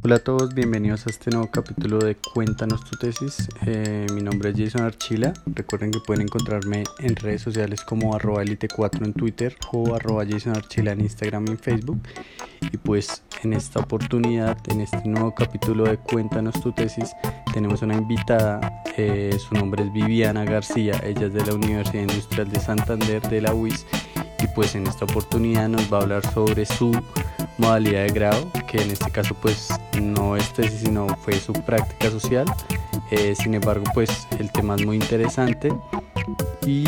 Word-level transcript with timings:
Hola 0.00 0.14
a 0.14 0.18
todos, 0.20 0.54
bienvenidos 0.54 1.08
a 1.08 1.10
este 1.10 1.32
nuevo 1.32 1.50
capítulo 1.50 1.98
de 1.98 2.14
Cuéntanos 2.14 2.84
tu 2.84 2.96
tesis. 2.96 3.48
Eh, 3.66 4.06
mi 4.14 4.22
nombre 4.22 4.50
es 4.50 4.56
Jason 4.56 4.82
Archila. 4.82 5.32
Recuerden 5.44 5.90
que 5.90 5.98
pueden 5.98 6.22
encontrarme 6.22 6.84
en 7.00 7.16
redes 7.16 7.42
sociales 7.42 7.82
como 7.82 8.14
arroba 8.14 8.44
elite4 8.44 9.04
en 9.04 9.12
Twitter 9.12 9.56
o 9.72 9.96
arroba 9.96 10.24
Jason 10.24 10.56
Archila 10.56 10.92
en 10.92 11.00
Instagram 11.00 11.46
y 11.48 11.50
en 11.50 11.58
Facebook. 11.58 12.00
Y 12.72 12.76
pues 12.76 13.24
en 13.42 13.54
esta 13.54 13.80
oportunidad, 13.80 14.56
en 14.68 14.82
este 14.82 15.02
nuevo 15.04 15.34
capítulo 15.34 15.82
de 15.84 15.96
Cuéntanos 15.96 16.60
tu 16.62 16.70
tesis, 16.70 17.10
tenemos 17.52 17.82
una 17.82 17.96
invitada. 17.96 18.84
Eh, 18.96 19.36
su 19.36 19.54
nombre 19.56 19.82
es 19.82 19.92
Viviana 19.92 20.44
García. 20.44 21.00
Ella 21.02 21.26
es 21.26 21.34
de 21.34 21.44
la 21.44 21.54
Universidad 21.54 22.02
Industrial 22.02 22.48
de 22.48 22.60
Santander 22.60 23.20
de 23.28 23.40
la 23.40 23.52
UIS. 23.52 23.84
Y 24.40 24.46
pues 24.54 24.76
en 24.76 24.86
esta 24.86 25.06
oportunidad 25.06 25.68
nos 25.68 25.92
va 25.92 25.98
a 25.98 26.02
hablar 26.02 26.24
sobre 26.32 26.66
su 26.66 26.92
modalidad 27.58 28.04
de 28.04 28.12
grado, 28.12 28.50
que 28.66 28.80
en 28.80 28.90
este 28.90 29.10
caso 29.10 29.34
pues 29.40 29.68
no 30.00 30.36
es 30.36 30.52
tesis, 30.54 30.80
sino 30.80 31.06
fue 31.18 31.38
su 31.38 31.52
práctica 31.52 32.10
social. 32.10 32.46
Eh, 33.10 33.34
sin 33.34 33.54
embargo, 33.54 33.84
pues 33.94 34.26
el 34.38 34.50
tema 34.50 34.76
es 34.76 34.86
muy 34.86 34.96
interesante 34.96 35.72
y 36.66 36.84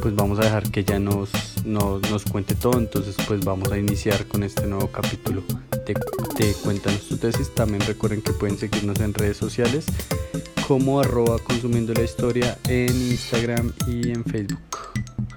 pues 0.00 0.14
vamos 0.14 0.38
a 0.38 0.44
dejar 0.44 0.70
que 0.70 0.80
ella 0.80 0.98
nos, 0.98 1.30
nos, 1.64 2.02
nos 2.10 2.24
cuente 2.24 2.54
todo. 2.54 2.78
Entonces 2.78 3.16
pues 3.26 3.44
vamos 3.44 3.70
a 3.70 3.78
iniciar 3.78 4.26
con 4.26 4.42
este 4.42 4.66
nuevo 4.66 4.88
capítulo 4.88 5.42
de, 5.86 5.94
de 6.38 6.54
Cuéntanos 6.54 7.08
tu 7.08 7.16
tesis. 7.16 7.54
También 7.54 7.82
recuerden 7.82 8.22
que 8.22 8.32
pueden 8.32 8.56
seguirnos 8.58 9.00
en 9.00 9.14
redes 9.14 9.36
sociales 9.36 9.86
como 10.66 11.00
arroba 11.00 11.38
consumiendo 11.38 11.92
la 11.92 12.02
historia 12.02 12.56
en 12.68 12.90
Instagram 13.10 13.72
y 13.86 14.10
en 14.10 14.24
Facebook. 14.24 14.58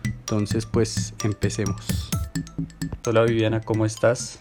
Entonces 0.06 0.66
pues 0.66 1.14
empecemos. 1.24 2.10
Hola 3.06 3.24
Viviana, 3.24 3.62
¿cómo 3.62 3.86
estás? 3.86 4.40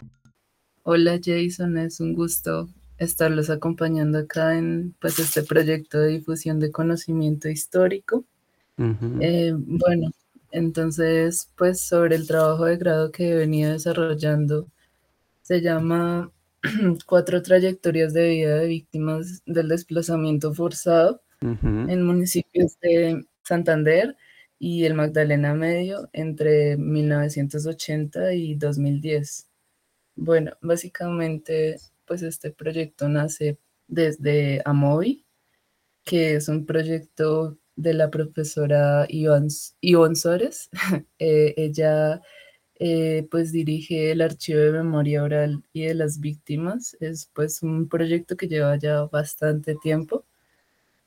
Hola 0.86 1.18
Jason, 1.18 1.78
es 1.78 1.98
un 2.00 2.12
gusto 2.12 2.68
estarlos 2.98 3.48
acompañando 3.48 4.18
acá 4.18 4.58
en 4.58 4.94
pues, 5.00 5.18
este 5.18 5.42
proyecto 5.42 5.98
de 5.98 6.08
difusión 6.08 6.60
de 6.60 6.70
conocimiento 6.70 7.48
histórico. 7.48 8.26
Eh, 9.20 9.54
bueno, 9.56 10.10
entonces, 10.50 11.48
pues 11.56 11.80
sobre 11.80 12.16
el 12.16 12.26
trabajo 12.26 12.66
de 12.66 12.76
grado 12.76 13.10
que 13.10 13.30
he 13.30 13.34
venido 13.34 13.72
desarrollando, 13.72 14.68
se 15.40 15.62
llama 15.62 16.30
Cuatro 17.06 17.40
trayectorias 17.40 18.12
de 18.12 18.28
vida 18.28 18.56
de 18.56 18.66
víctimas 18.66 19.42
del 19.46 19.68
desplazamiento 19.68 20.52
forzado 20.52 21.22
en 21.40 22.02
municipios 22.02 22.78
de 22.82 23.24
Santander 23.42 24.16
y 24.58 24.84
el 24.84 24.92
Magdalena 24.92 25.54
Medio 25.54 26.10
entre 26.12 26.76
1980 26.76 28.34
y 28.34 28.54
2010. 28.56 29.48
Bueno, 30.16 30.52
básicamente, 30.60 31.76
pues 32.06 32.22
este 32.22 32.50
proyecto 32.52 33.08
nace 33.08 33.58
desde 33.88 34.62
Amovi, 34.64 35.24
que 36.04 36.36
es 36.36 36.48
un 36.48 36.66
proyecto 36.66 37.58
de 37.76 37.94
la 37.94 38.10
profesora 38.10 39.06
Ivonne 39.08 40.16
Sores. 40.16 40.70
Eh, 41.18 41.54
ella 41.56 42.22
eh, 42.76 43.26
pues 43.30 43.52
dirige 43.52 44.12
el 44.12 44.20
archivo 44.22 44.60
de 44.60 44.72
memoria 44.72 45.22
oral 45.24 45.64
y 45.72 45.84
de 45.84 45.94
las 45.94 46.20
víctimas. 46.20 46.96
Es 47.00 47.30
pues 47.34 47.62
un 47.62 47.88
proyecto 47.88 48.36
que 48.36 48.48
lleva 48.48 48.76
ya 48.78 49.04
bastante 49.04 49.76
tiempo, 49.82 50.24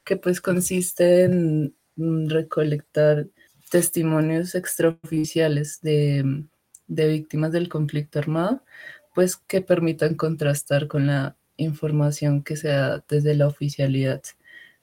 que 0.06 0.18
pues 0.18 0.42
consiste 0.42 1.24
en 1.26 1.76
recolectar 2.30 3.28
testimonios 3.72 4.56
extraoficiales 4.56 5.82
de, 5.82 6.46
de 6.88 7.08
víctimas 7.08 7.52
del 7.52 7.70
conflicto 7.70 8.20
armado 8.20 8.64
pues 9.18 9.36
que 9.36 9.62
permitan 9.62 10.14
contrastar 10.14 10.88
con 10.88 11.08
la 11.08 11.36
información 11.58 12.44
que 12.44 12.56
se 12.56 12.68
da 12.68 13.04
desde 13.10 13.34
la 13.34 13.48
oficialidad. 13.48 14.22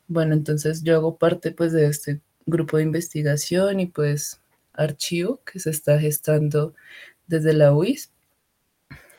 Bueno, 0.08 0.34
entonces 0.34 0.82
yo 0.82 0.96
hago 0.96 1.18
parte 1.18 1.52
pues 1.52 1.70
de 1.70 1.86
este 1.86 2.20
grupo 2.44 2.76
de 2.76 2.82
investigación 2.82 3.78
y 3.78 3.86
pues 3.86 4.40
archivo 4.72 5.40
que 5.44 5.60
se 5.60 5.70
está 5.70 6.00
gestando 6.00 6.74
desde 7.28 7.52
la 7.52 7.72
UIS. 7.72 8.10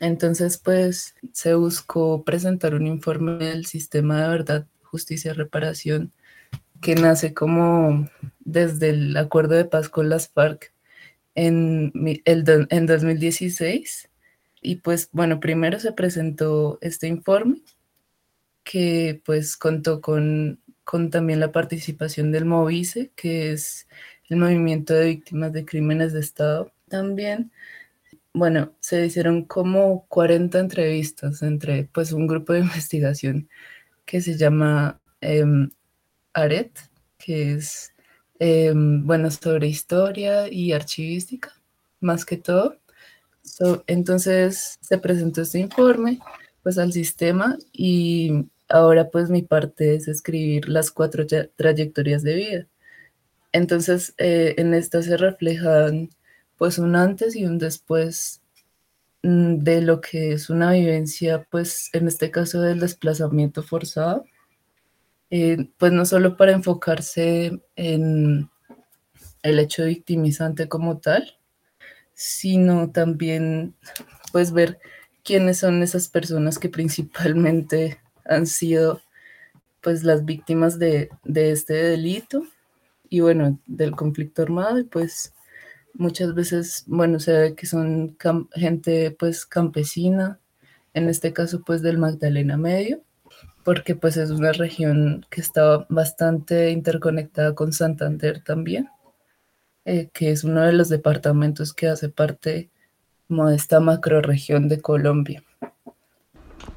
Entonces 0.02 0.58
pues 0.58 1.16
se 1.31 1.54
buscó 1.54 2.25
presentar 2.25 2.75
un 2.75 2.86
informe 2.86 3.38
del 3.46 3.66
sistema 3.68 4.22
de 4.22 4.28
verdad, 4.28 4.68
justicia 4.84 5.31
y 5.31 5.36
reparación 5.36 6.12
que 6.81 6.96
nace 6.96 7.34
como 7.34 8.09
desde 8.42 8.90
el 8.90 9.16
acuerdo 9.16 9.56
de 9.56 9.64
paz 9.64 9.88
con 9.88 10.09
las 10.09 10.28
FARC 10.28 10.74
en, 11.36 11.94
el, 12.25 12.68
en 12.70 12.86
2016 12.86 14.09
y 14.66 14.78
pues 14.78 15.09
bueno, 15.12 15.40
primero 15.40 15.80
se 15.80 15.94
presentó 15.94 16.80
este 16.81 17.08
informe 17.08 17.62
que 18.64 19.22
pues 19.26 19.58
contó 19.58 20.02
con, 20.02 20.59
con 20.84 21.12
también 21.12 21.40
la 21.40 21.52
participación 21.52 22.31
del 22.31 22.46
MOVICE, 22.46 23.12
que 23.16 23.52
es 23.52 23.88
el 24.30 24.38
Movimiento 24.38 24.94
de 24.96 25.06
Víctimas 25.08 25.54
de 25.54 25.66
Crímenes 25.66 26.14
de 26.14 26.20
Estado. 26.22 26.74
También, 26.90 27.52
bueno, 28.34 28.74
se 28.80 29.06
hicieron 29.06 29.46
como 29.46 30.08
40 30.08 30.59
entrevistas 30.59 31.44
entre 31.44 31.86
pues 31.94 32.12
un 32.12 32.28
grupo 32.28 32.54
de 32.54 32.59
investigación 32.62 33.50
que 34.06 34.22
se 34.22 34.38
llama 34.38 35.00
em, 35.22 35.70
ARET, 36.34 36.72
que 37.18 37.54
es, 37.54 37.94
em, 38.40 39.06
bueno, 39.06 39.31
sobre 39.31 39.68
historia 39.68 40.52
y 40.52 40.74
archivística, 40.74 41.54
más 42.02 42.25
que 42.25 42.38
todo 42.38 42.78
entonces 43.88 44.78
se 44.81 44.97
presentó 44.97 45.41
este 45.41 45.59
informe 45.59 46.19
pues 46.63 46.78
al 46.78 46.94
sistema 46.94 47.57
y 47.72 48.45
ahora 48.69 49.09
pues 49.09 49.29
mi 49.29 49.44
parte 49.44 49.95
es 49.95 50.07
escribir 50.07 50.69
las 50.69 50.91
cuatro 50.91 51.25
trayectorias 51.56 52.23
de 52.23 52.35
vida. 52.35 52.67
Entonces 53.51 54.13
eh, 54.17 54.56
en 54.57 54.73
esta 54.73 55.01
se 55.03 55.17
reflejan 55.17 56.09
pues 56.57 56.79
un 56.79 56.95
antes 56.95 57.35
y 57.35 57.45
un 57.45 57.57
después 57.57 58.41
mm, 59.23 59.57
de 59.59 59.81
lo 59.81 60.01
que 60.01 60.33
es 60.33 60.50
una 60.50 60.72
vivencia 60.72 61.47
pues 61.51 61.89
en 61.94 62.07
este 62.07 62.31
caso 62.31 62.62
del 62.62 62.79
desplazamiento 62.79 63.63
forzado. 63.63 64.25
Eh, 65.31 65.69
pues 65.77 65.91
no 65.91 66.06
solo 66.06 66.38
para 66.38 66.53
enfocarse 66.53 67.59
en 67.75 68.50
el 69.44 69.59
hecho 69.59 69.85
victimizante 69.85 70.67
como 70.67 71.00
tal, 71.00 71.38
sino 72.16 72.90
también 72.92 73.76
pues 74.31 74.52
ver 74.52 74.80
quiénes 75.24 75.59
son 75.59 75.84
esas 75.84 76.08
personas 76.08 76.58
que 76.58 76.70
principalmente 76.70 78.00
han 78.26 78.48
sido 78.48 79.02
pues 79.81 80.03
las 80.03 80.25
víctimas 80.25 80.80
de, 80.80 81.09
este 81.25 81.74
delito 81.74 82.44
y 83.09 83.20
bueno, 83.20 83.59
del 83.68 83.92
conflicto 83.92 84.42
armado 84.42 84.80
y 84.80 84.84
pues 84.84 85.34
muchas 85.94 86.34
veces, 86.34 86.84
bueno, 86.88 87.20
se 87.20 87.34
ve 87.34 87.56
que 87.56 87.68
son 87.68 88.18
gente 88.54 89.12
pues 89.12 89.46
campesina, 89.46 90.40
en 90.94 91.09
este 91.09 91.34
caso 91.34 91.62
pues 91.64 91.81
del 91.84 92.00
Magdalena 92.00 92.58
Medio, 92.58 93.04
porque 93.64 93.96
pues 93.96 94.18
es 94.18 94.31
una 94.31 94.54
región 94.54 95.25
que 95.30 95.42
está 95.42 95.86
bastante 95.90 96.72
interconectada 96.72 97.54
con 97.54 97.74
Santander 97.74 98.44
también. 98.44 98.90
Eh, 99.85 100.09
que 100.12 100.31
es 100.31 100.44
uno 100.44 100.62
de 100.62 100.73
los 100.73 100.90
departamentos 100.90 101.72
que 101.72 101.88
hace 101.88 102.09
parte 102.09 102.69
como 103.28 103.47
de 103.47 103.56
esta 103.56 103.79
macroregión 103.79 104.68
de 104.68 104.81
Colombia. 104.81 105.44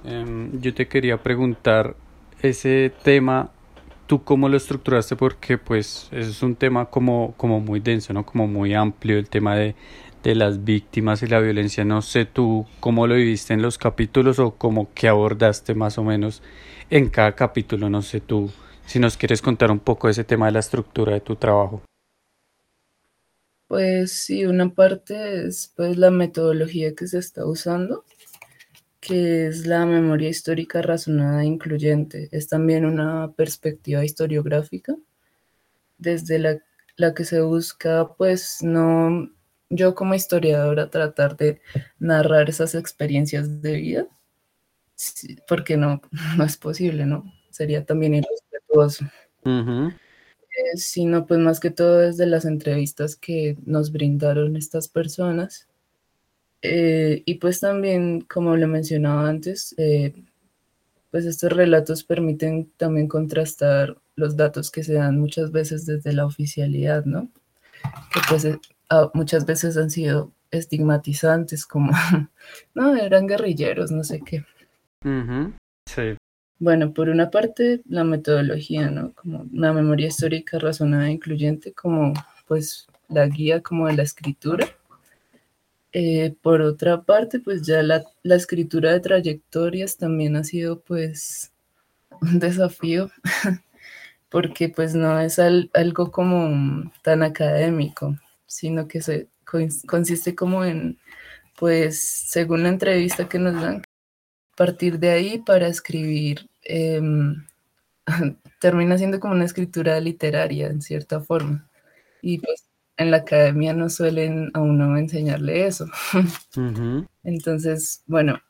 Em, 0.04 0.60
yo 0.60 0.74
te 0.74 0.88
quería 0.88 1.22
preguntar 1.22 1.97
ese 2.42 2.92
tema, 3.02 3.50
¿tú 4.06 4.22
cómo 4.24 4.50
lo 4.50 4.58
estructuraste? 4.58 5.16
Porque 5.16 5.56
pues 5.56 6.08
es 6.12 6.42
un 6.42 6.54
tema 6.54 6.86
como, 6.86 7.32
como 7.38 7.60
muy 7.60 7.80
denso, 7.80 8.12
¿no? 8.12 8.26
Como 8.26 8.47
muy 8.47 8.74
amplio, 8.74 9.18
el 9.18 9.30
tema 9.30 9.56
de, 9.56 9.74
de 10.22 10.34
las 10.34 10.64
víctimas 10.64 11.22
y 11.22 11.28
la 11.28 11.41
violencia. 11.41 11.86
No 11.86 12.02
sé 12.02 12.26
tú 12.26 12.66
cómo 12.78 13.06
lo 13.06 13.14
viviste 13.14 13.54
en 13.54 13.62
los 13.62 13.78
capítulos 13.78 14.38
o 14.38 14.54
cómo 14.56 14.92
que 14.92 15.08
abordaste 15.08 15.74
más 15.74 15.97
o 15.97 16.04
menos 16.04 16.42
en 16.91 17.09
cada 17.09 17.33
capítulo. 17.33 17.88
No 17.88 18.03
sé 18.03 18.21
tú 18.21 18.50
si 18.84 18.98
nos 18.98 19.16
quieres 19.16 19.41
contar 19.41 19.71
un 19.71 19.78
poco 19.78 20.10
ese 20.10 20.24
tema 20.24 20.47
de 20.47 20.53
la 20.53 20.60
estructura 20.60 21.15
de 21.15 21.21
tu 21.21 21.36
trabajo. 21.36 21.83
Pues 23.68 24.12
sí, 24.12 24.47
una 24.47 24.70
parte 24.74 25.47
es 25.47 25.72
pues 25.76 25.98
la 25.98 26.10
metodología 26.10 26.94
que 26.94 27.06
se 27.06 27.18
está 27.18 27.47
usando, 27.47 28.04
que 29.00 29.47
es 29.48 29.66
la 29.66 29.84
memoria 29.86 30.30
histórica 30.30 30.80
razonada 30.82 31.42
e 31.42 31.47
incluyente. 31.47 32.28
Es 32.32 32.48
también 32.48 32.86
una 32.86 33.32
perspectiva 33.32 34.04
historiográfica 34.04 34.97
desde 35.98 36.38
la, 36.38 36.59
la 36.97 37.15
que 37.15 37.24
se 37.24 37.42
busca 37.42 38.15
pues 38.16 38.62
no 38.62 39.30
yo 39.71 39.94
como 39.94 40.14
historiadora 40.14 40.91
tratar 40.91 41.36
de 41.36 41.60
narrar 41.98 42.48
esas 42.48 42.74
experiencias 42.74 43.60
de 43.60 43.76
vida, 43.76 44.06
porque 45.47 45.76
no, 45.76 46.00
no 46.38 46.44
es 46.44 46.56
posible, 46.56 47.04
¿no? 47.04 47.24
Sería 47.50 47.84
también 47.84 48.14
irrespetuoso 48.14 49.04
sino 50.75 51.27
pues 51.27 51.41
más 51.41 51.60
que 51.60 51.71
todo 51.71 51.99
desde 51.99 52.27
las 52.27 52.45
entrevistas 52.45 53.16
que 53.16 53.57
nos 53.65 53.93
brindaron 53.93 54.57
estas 54.57 54.89
personas. 54.89 55.69
Eh, 56.63 57.22
y 57.25 57.34
pues 57.37 57.60
también, 57.60 58.22
como 58.22 58.57
le 58.57 58.66
mencionaba 58.66 59.28
antes, 59.28 59.75
eh, 59.78 60.15
pues 61.10 61.25
estos 61.25 61.53
relatos 61.53 62.05
permiten 62.05 62.71
también 62.77 63.09
contrastar 63.09 63.97
los 64.16 64.37
datos 64.37 64.71
que 64.71 64.83
se 64.83 64.95
dan 64.95 65.19
muchas 65.19 65.53
veces 65.53 65.87
desde 65.87 66.13
la 66.13 66.27
oficialidad, 66.27 67.05
¿no? 67.05 67.31
Que 68.13 68.21
pues 68.28 68.45
eh, 68.45 68.59
ah, 68.91 69.10
muchas 69.15 69.47
veces 69.47 69.77
han 69.77 69.91
sido 69.91 70.33
estigmatizantes 70.51 71.66
como, 71.66 71.93
no, 72.75 72.97
eran 72.97 73.27
guerrilleros, 73.27 73.91
no 73.91 74.03
sé 74.03 74.21
qué. 74.21 74.45
Sí. 75.87 76.16
Bueno, 76.60 76.93
por 76.93 77.09
una 77.09 77.31
parte, 77.31 77.83
la 77.89 78.03
metodología, 78.05 78.91
¿no? 78.91 79.13
Como 79.15 79.47
una 79.53 79.72
memoria 79.72 80.09
histórica 80.09 80.59
razonada 80.59 81.09
e 81.09 81.13
incluyente, 81.13 81.72
como 81.72 82.13
pues 82.47 82.89
la 83.09 83.27
guía 83.27 83.63
como 83.63 83.87
de 83.87 83.97
la 83.97 84.03
escritura. 84.03 84.66
Eh, 85.93 86.34
por 86.43 86.60
otra 86.60 87.03
parte, 87.03 87.41
pues 87.41 87.63
ya 87.63 87.83
la, 87.83 88.05
la, 88.22 88.34
escritura 88.34 88.93
de 88.93 89.01
trayectorias 89.01 89.97
también 89.97 90.37
ha 90.37 90.45
sido 90.45 90.81
pues 90.81 91.53
un 92.21 92.39
desafío, 92.41 93.10
porque 94.28 94.69
pues 94.69 94.95
no 94.95 95.19
es 95.21 95.39
algo 95.39 96.10
como 96.10 96.91
tan 97.03 97.22
académico, 97.22 98.16
sino 98.47 98.89
que 98.89 99.01
se 99.01 99.28
consiste 99.87 100.34
como 100.34 100.65
en, 100.65 100.99
pues 101.59 102.01
según 102.01 102.65
la 102.65 102.69
entrevista 102.71 103.28
que 103.28 103.39
nos 103.39 103.55
dan, 103.60 103.83
partir 104.59 104.99
de 104.99 105.10
ahí 105.10 105.39
para 105.39 105.69
escribir, 105.69 106.51
em, 106.65 107.47
termina 108.60 108.99
siendo 108.99 109.21
como 109.21 109.34
una 109.34 109.45
escritura 109.45 110.01
literaria 110.01 110.66
en 110.66 110.83
cierta 110.83 111.21
forma. 111.21 111.71
Y 112.21 112.39
pues 112.39 112.69
en 112.97 113.13
la 113.13 113.19
academia 113.19 113.72
no 113.72 113.89
suelen 113.89 114.51
a 114.55 114.60
uno 114.60 114.97
enseñarle 114.99 115.66
eso. 115.66 115.87
Entonces, 117.22 118.03
bueno, 118.07 118.41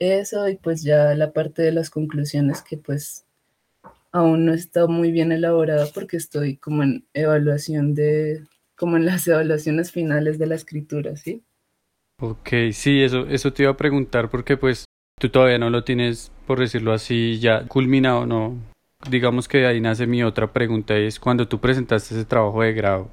eso 0.00 0.48
y 0.48 0.56
pues 0.56 0.82
ya 0.82 1.14
la 1.14 1.32
parte 1.32 1.62
de 1.62 1.70
las 1.70 1.90
conclusiones 1.90 2.60
que 2.62 2.76
pues 2.76 3.24
aún 4.10 4.44
no 4.44 4.54
está 4.54 4.88
muy 4.88 5.12
bien 5.12 5.30
elaborada 5.30 5.86
porque 5.94 6.16
estoy 6.16 6.56
como 6.56 6.82
en 6.82 7.06
evaluación 7.14 7.94
de, 7.94 8.44
como 8.74 8.96
en 8.96 9.06
las 9.06 9.26
evaluaciones 9.28 9.92
finales 9.92 10.40
de 10.40 10.46
la 10.46 10.56
escritura, 10.56 11.14
¿sí? 11.16 11.44
Ok, 12.18 12.48
sí, 12.72 13.00
eso, 13.02 13.26
eso 13.28 13.52
te 13.52 13.62
iba 13.62 13.72
a 13.72 13.76
preguntar 13.76 14.28
porque 14.28 14.56
pues 14.56 14.86
tú 15.22 15.28
todavía 15.28 15.58
no 15.58 15.70
lo 15.70 15.84
tienes, 15.84 16.32
por 16.48 16.58
decirlo 16.58 16.92
así, 16.92 17.38
ya 17.38 17.68
culminado, 17.68 18.26
¿no? 18.26 18.56
Digamos 19.08 19.46
que 19.46 19.66
ahí 19.66 19.80
nace 19.80 20.08
mi 20.08 20.24
otra 20.24 20.52
pregunta 20.52 20.96
es 20.96 21.20
cuando 21.20 21.46
tú 21.46 21.60
presentaste 21.60 22.16
ese 22.16 22.24
trabajo 22.24 22.60
de 22.60 22.72
grado, 22.72 23.08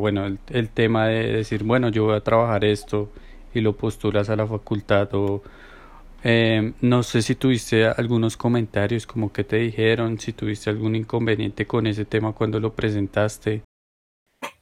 bueno, 0.00 0.26
el, 0.26 0.68
tema 0.70 1.06
de 1.06 1.30
decir, 1.30 1.62
bueno, 1.62 1.88
yo 1.88 2.06
voy 2.06 2.16
a 2.16 2.20
trabajar 2.20 2.64
esto 2.64 3.12
y 3.54 3.60
lo 3.60 3.76
postulas 3.76 4.28
a 4.28 4.34
la 4.34 4.44
facultad 4.44 5.08
o 5.14 5.44
eh, 6.24 6.72
no 6.80 7.04
sé 7.04 7.22
si 7.22 7.36
tuviste 7.36 7.86
algunos 7.86 8.36
comentarios 8.36 9.06
como 9.06 9.32
que 9.32 9.44
te 9.44 9.58
dijeron, 9.58 10.18
si 10.18 10.32
tuviste 10.32 10.68
algún 10.68 10.96
inconveniente 10.96 11.64
con 11.64 11.86
ese 11.86 12.04
tema 12.04 12.32
cuando 12.32 12.58
lo 12.58 12.72
presentaste. 12.74 13.62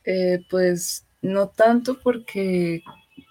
Eh, 0.04 0.44
pues 0.50 1.06
no 1.22 1.48
tanto 1.48 1.98
porque 2.02 2.82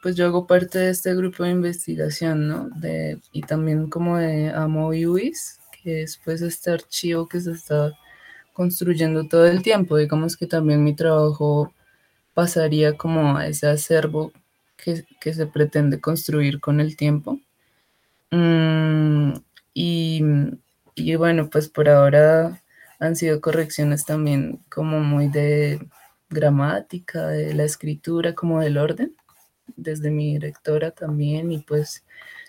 pues 0.01 0.15
yo 0.15 0.25
hago 0.25 0.47
parte 0.47 0.79
de 0.79 0.89
este 0.89 1.15
grupo 1.15 1.43
de 1.43 1.51
investigación, 1.51 2.47
¿no? 2.47 2.69
De, 2.75 3.19
y 3.31 3.41
también 3.41 3.89
como 3.89 4.17
de 4.17 4.49
Amo 4.49 4.89
UIS, 4.89 5.59
que 5.71 6.03
es 6.03 6.19
pues 6.23 6.41
este 6.41 6.71
archivo 6.71 7.27
que 7.27 7.41
se 7.41 7.51
está 7.51 7.93
construyendo 8.53 9.27
todo 9.27 9.47
el 9.47 9.63
tiempo. 9.63 9.97
Digamos 9.97 10.37
que 10.37 10.47
también 10.47 10.83
mi 10.83 10.95
trabajo 10.95 11.73
pasaría 12.33 12.97
como 12.97 13.37
a 13.37 13.47
ese 13.47 13.67
acervo 13.67 14.31
que, 14.77 15.05
que 15.21 15.33
se 15.33 15.47
pretende 15.47 15.99
construir 16.01 16.59
con 16.59 16.79
el 16.79 16.97
tiempo. 16.97 17.39
Mm, 18.31 19.33
y, 19.73 20.21
y 20.95 21.15
bueno, 21.15 21.49
pues 21.49 21.69
por 21.69 21.89
ahora 21.89 22.61
han 22.99 23.15
sido 23.15 23.41
correcciones 23.41 24.05
también 24.05 24.59
como 24.69 24.99
muy 25.01 25.29
de 25.29 25.87
gramática, 26.29 27.27
de 27.27 27.53
la 27.53 27.63
escritura, 27.63 28.33
como 28.33 28.61
del 28.61 28.77
orden 28.77 29.15
desde 29.75 30.11
mi 30.11 30.33
directora 30.33 30.91
también 30.91 31.51
y 31.51 31.59
pues 31.59 32.03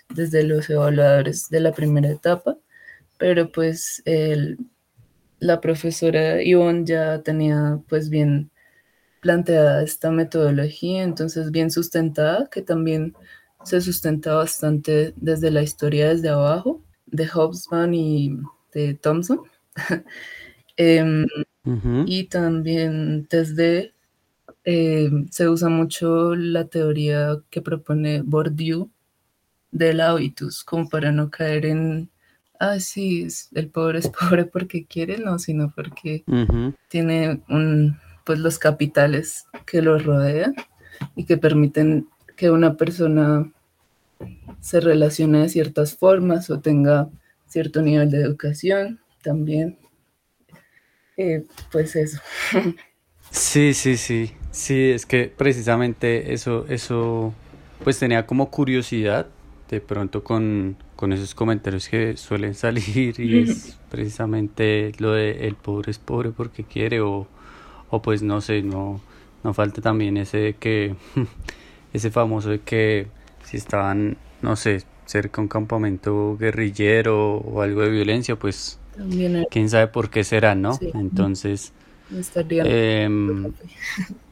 desde 0.09 0.43
los 0.43 0.69
evaluadores 0.69 1.49
de 1.49 1.59
la 1.59 1.71
primera 1.73 2.09
etapa, 2.09 2.57
pero 3.17 3.51
pues 3.51 4.03
la 5.39 5.61
profesora 5.61 6.41
Ivonne 6.41 6.85
ya 6.85 7.21
tenía 7.21 7.79
pues 7.87 8.09
bien 8.09 8.51
planteada 9.21 9.81
esta 9.83 10.11
metodología, 10.11 11.01
entonces 11.01 11.49
bien 11.49 11.71
sustentada, 11.71 12.47
que 12.51 12.61
también 12.61 13.15
se 13.63 13.81
sustenta 13.81 14.35
bastante 14.35 15.13
desde 15.15 15.49
la 15.49 15.63
historia 15.63 16.09
desde 16.09 16.29
abajo, 16.29 16.83
de 17.07 17.27
Hobsbawm 17.27 17.93
y 17.93 18.37
de 18.71 18.93
Thompson, 18.93 19.41
em, 20.77 21.25
y 22.05 22.25
también 22.25 23.27
desde 23.27 23.94
eh, 24.65 25.11
se 25.29 25.47
usa 25.47 25.69
mucho 25.69 26.35
la 26.35 26.65
teoría 26.65 27.37
que 27.51 27.61
propone 27.61 28.21
Bourdieu 28.23 28.89
del 29.71 30.01
hábitus, 30.01 30.63
como 30.63 30.89
para 30.89 31.11
no 31.11 31.29
caer 31.29 31.67
en, 31.67 32.09
ah, 32.59 32.79
sí, 32.79 33.27
el 33.53 33.69
pobre 33.69 33.99
es 33.99 34.09
pobre 34.29 34.45
porque 34.45 34.85
quiere, 34.85 35.19
no, 35.19 35.37
sino 35.37 35.71
porque 35.75 36.23
tiene 36.89 37.41
un, 37.47 37.99
pues 38.25 38.39
los 38.39 38.57
capitales 38.57 39.45
que 39.65 39.83
lo 39.83 39.99
rodean 39.99 40.55
y 41.15 41.25
que 41.25 41.37
permiten 41.37 42.07
que 42.35 42.49
una 42.49 42.75
persona 42.75 43.51
se 44.59 44.79
relacione 44.79 45.41
de 45.41 45.49
ciertas 45.49 45.95
formas 45.95 46.49
o 46.49 46.59
tenga 46.59 47.09
cierto 47.45 47.81
nivel 47.81 48.09
de 48.09 48.21
educación 48.21 48.99
también. 49.21 49.77
Eh, 51.17 51.45
pues 51.71 51.95
eso. 51.95 52.19
Sí, 53.31 53.73
sí, 53.73 53.97
sí. 53.97 54.31
Sí, 54.55 54.91
es 54.91 55.05
que 55.05 55.25
precisamente 55.27 56.33
eso, 56.33 56.65
eso, 56.69 57.33
pues 57.83 57.99
tenía 57.99 58.25
como 58.25 58.49
curiosidad 58.49 59.27
de 59.69 59.81
pronto 59.81 60.23
con, 60.23 60.77
con 60.95 61.11
esos 61.11 61.35
comentarios 61.35 61.89
que 61.89 62.15
suelen 62.15 62.55
salir 62.55 63.19
y 63.19 63.41
es 63.41 63.77
precisamente 63.91 64.93
lo 64.99 65.11
de 65.11 65.45
el 65.49 65.55
pobre 65.55 65.91
es 65.91 65.99
pobre 65.99 66.31
porque 66.31 66.63
quiere 66.63 67.01
o, 67.01 67.27
o 67.89 68.01
pues 68.01 68.23
no 68.23 68.39
sé, 68.39 68.61
no, 68.61 69.01
no 69.43 69.53
falta 69.53 69.81
también 69.81 70.15
ese 70.15 70.37
de 70.37 70.53
que, 70.53 70.95
ese 71.93 72.09
famoso 72.09 72.49
de 72.49 72.59
que 72.61 73.07
si 73.43 73.57
estaban, 73.57 74.15
no 74.41 74.55
sé, 74.55 74.83
cerca 75.05 75.41
de 75.41 75.41
un 75.41 75.47
campamento 75.49 76.37
guerrillero 76.37 77.39
o 77.39 77.61
algo 77.61 77.81
de 77.81 77.89
violencia, 77.89 78.37
pues 78.37 78.79
quién 79.51 79.69
sabe 79.69 79.87
por 79.87 80.09
qué 80.09 80.23
será, 80.23 80.55
¿no? 80.55 80.79
Entonces 80.93 81.73
eh, 82.65 83.09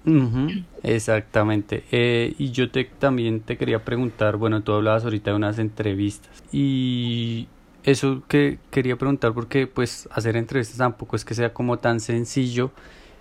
exactamente. 0.84 1.84
Eh, 1.92 2.36
y 2.38 2.51
yo 2.51 2.70
te, 2.70 2.86
también 2.86 3.42
te 3.42 3.58
quería 3.58 3.84
preguntar, 3.84 4.38
bueno, 4.38 4.62
tú 4.62 4.74
hablabas 4.74 5.03
ahorita 5.03 5.32
de 5.32 5.36
unas 5.36 5.60
entrevistas 5.60 6.44
y 6.51 7.48
eso 7.84 8.24
que 8.27 8.60
quería 8.72 8.96
preguntar 8.96 9.34
porque 9.34 9.68
pues 9.68 10.08
hacer 10.12 10.38
entrevistas 10.38 10.77
tampoco 10.77 11.15
es 11.15 11.25
que 11.25 11.34
sea 11.34 11.53
como 11.53 11.77
tan 11.77 12.00
sencillo. 12.00 12.72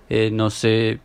Eh, 0.08 0.30
no 0.30 0.50
sé 0.50 1.00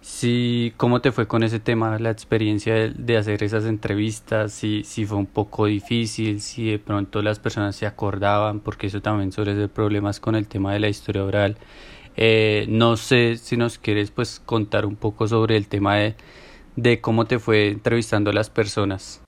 si 0.00 0.72
cómo 0.76 1.00
te 1.00 1.10
fue 1.10 1.26
con 1.26 1.42
ese 1.42 1.58
tema, 1.58 1.98
la 1.98 2.10
experiencia 2.10 2.74
de, 2.74 2.90
de, 2.90 3.16
hacer 3.16 3.42
esas 3.42 3.64
entrevistas, 3.64 4.52
si, 4.52 4.84
si 4.84 5.04
fue 5.04 5.18
un 5.18 5.26
poco 5.26 5.66
difícil, 5.66 6.40
si 6.40 6.70
de 6.70 6.78
pronto 6.78 7.22
las 7.22 7.40
personas 7.40 7.74
se 7.74 7.86
acordaban, 7.86 8.60
porque 8.60 8.86
eso 8.86 9.02
también 9.02 9.32
suele 9.32 9.56
ser 9.56 9.68
problemas 9.68 10.20
con 10.20 10.36
el 10.36 10.46
tema 10.46 10.72
de 10.72 10.80
la 10.80 10.88
historia 10.88 11.24
oral. 11.24 11.56
Eh, 12.16 12.66
no 12.68 12.96
sé 12.96 13.36
si 13.36 13.56
nos 13.56 13.78
quieres 13.78 14.10
pues 14.10 14.40
contar 14.44 14.86
un 14.86 14.96
poco 14.96 15.28
sobre 15.28 15.56
el 15.56 15.68
tema 15.68 15.96
de, 16.76 17.00
cómo 17.00 17.26
te 17.26 17.38
fue 17.38 17.68
entrevistando 17.68 18.30
a 18.30 18.34
las 18.34 18.48
personas. 18.48 19.22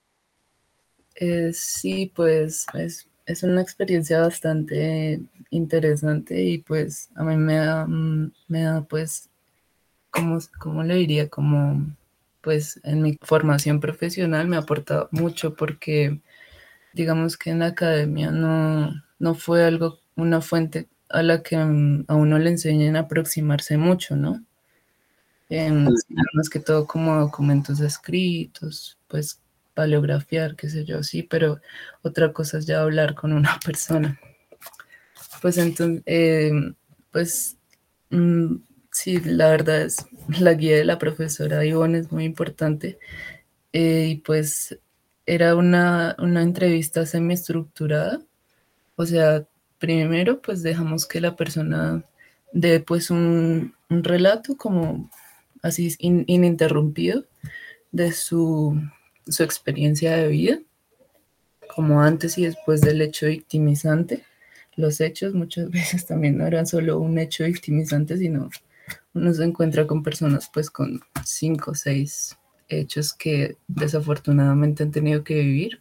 Eh, 1.14 1.50
sí, 1.52 2.10
pues 2.14 2.66
es, 2.74 3.42
una 3.42 3.60
experiencia 3.60 4.20
bastante 4.20 5.20
interesante 5.50 6.42
y 6.42 6.58
pues 6.58 7.10
a 7.14 7.24
mí 7.24 7.36
me 7.36 7.56
da, 7.56 7.86
mm, 7.86 8.32
me 8.48 8.62
da 8.62 8.82
pues, 8.82 9.28
como, 10.10 10.38
¿cómo 10.58 10.82
le 10.82 10.94
diría? 10.94 11.28
Como 11.28 11.94
pues 12.40 12.80
en 12.84 13.02
mi 13.02 13.18
formación 13.22 13.80
profesional 13.80 14.48
me 14.48 14.56
ha 14.56 14.60
aportado 14.60 15.08
mucho 15.10 15.54
porque 15.54 16.20
digamos 16.94 17.36
que 17.36 17.50
en 17.50 17.58
la 17.60 17.66
academia 17.66 18.30
no, 18.30 18.92
no 19.18 19.34
fue 19.34 19.64
algo, 19.64 19.98
una 20.16 20.40
fuente 20.40 20.88
a 21.08 21.22
la 21.22 21.42
que 21.42 21.56
mm, 21.56 22.04
a 22.08 22.14
uno 22.14 22.38
le 22.38 22.50
enseñan 22.50 22.96
a 22.96 23.00
aproximarse 23.00 23.76
mucho, 23.76 24.16
¿no? 24.16 24.42
más 26.34 26.50
que 26.50 26.60
todo 26.60 26.86
como 26.86 27.16
documentos 27.16 27.80
escritos, 27.80 28.98
pues 29.08 29.40
paleografiar, 29.74 30.56
qué 30.56 30.68
sé 30.68 30.84
yo, 30.84 31.02
sí, 31.02 31.22
pero 31.22 31.60
otra 32.02 32.32
cosa 32.32 32.58
es 32.58 32.66
ya 32.66 32.82
hablar 32.82 33.14
con 33.14 33.32
una 33.32 33.58
persona. 33.64 34.18
Pues 35.40 35.56
entonces, 35.58 36.02
em, 36.06 36.74
pues 37.12 37.56
mm, 38.10 38.56
sí, 38.90 39.20
la 39.20 39.50
verdad 39.50 39.82
es, 39.82 40.04
la 40.40 40.54
guía 40.54 40.76
de 40.76 40.84
la 40.84 40.98
profesora 40.98 41.64
Ivonne 41.64 41.98
es 41.98 42.12
muy 42.12 42.24
importante 42.24 42.98
eh, 43.72 44.06
y 44.10 44.16
pues 44.16 44.78
era 45.26 45.54
una, 45.56 46.16
una 46.18 46.42
entrevista 46.42 47.06
semiestructurada 47.06 48.20
O 48.96 49.06
sea, 49.06 49.46
primero 49.78 50.40
pues 50.40 50.62
dejamos 50.62 51.06
que 51.06 51.20
la 51.20 51.36
persona 51.36 52.04
dé 52.52 52.80
pues 52.80 53.10
un, 53.10 53.74
relato 53.88 54.56
como 54.56 55.10
así 55.62 55.94
ininterrumpido 55.98 57.24
de 57.90 58.12
su, 58.12 58.80
su 59.26 59.42
experiencia 59.42 60.16
de 60.16 60.28
vida, 60.28 60.58
como 61.74 62.02
antes 62.02 62.36
y 62.38 62.44
después 62.44 62.80
del 62.80 63.00
hecho 63.00 63.26
victimizante. 63.26 64.24
Los 64.76 65.00
hechos 65.00 65.34
muchas 65.34 65.70
veces 65.70 66.06
también 66.06 66.38
no 66.38 66.46
eran 66.46 66.66
solo 66.66 66.98
un 67.00 67.18
hecho 67.18 67.44
victimizante, 67.44 68.16
sino 68.18 68.50
uno 69.14 69.34
se 69.34 69.44
encuentra 69.44 69.86
con 69.86 70.02
personas 70.02 70.50
pues 70.52 70.70
con 70.70 71.00
cinco 71.24 71.72
o 71.72 71.74
seis 71.74 72.36
hechos 72.68 73.14
que 73.14 73.56
desafortunadamente 73.66 74.82
han 74.82 74.90
tenido 74.90 75.24
que 75.24 75.34
vivir. 75.34 75.80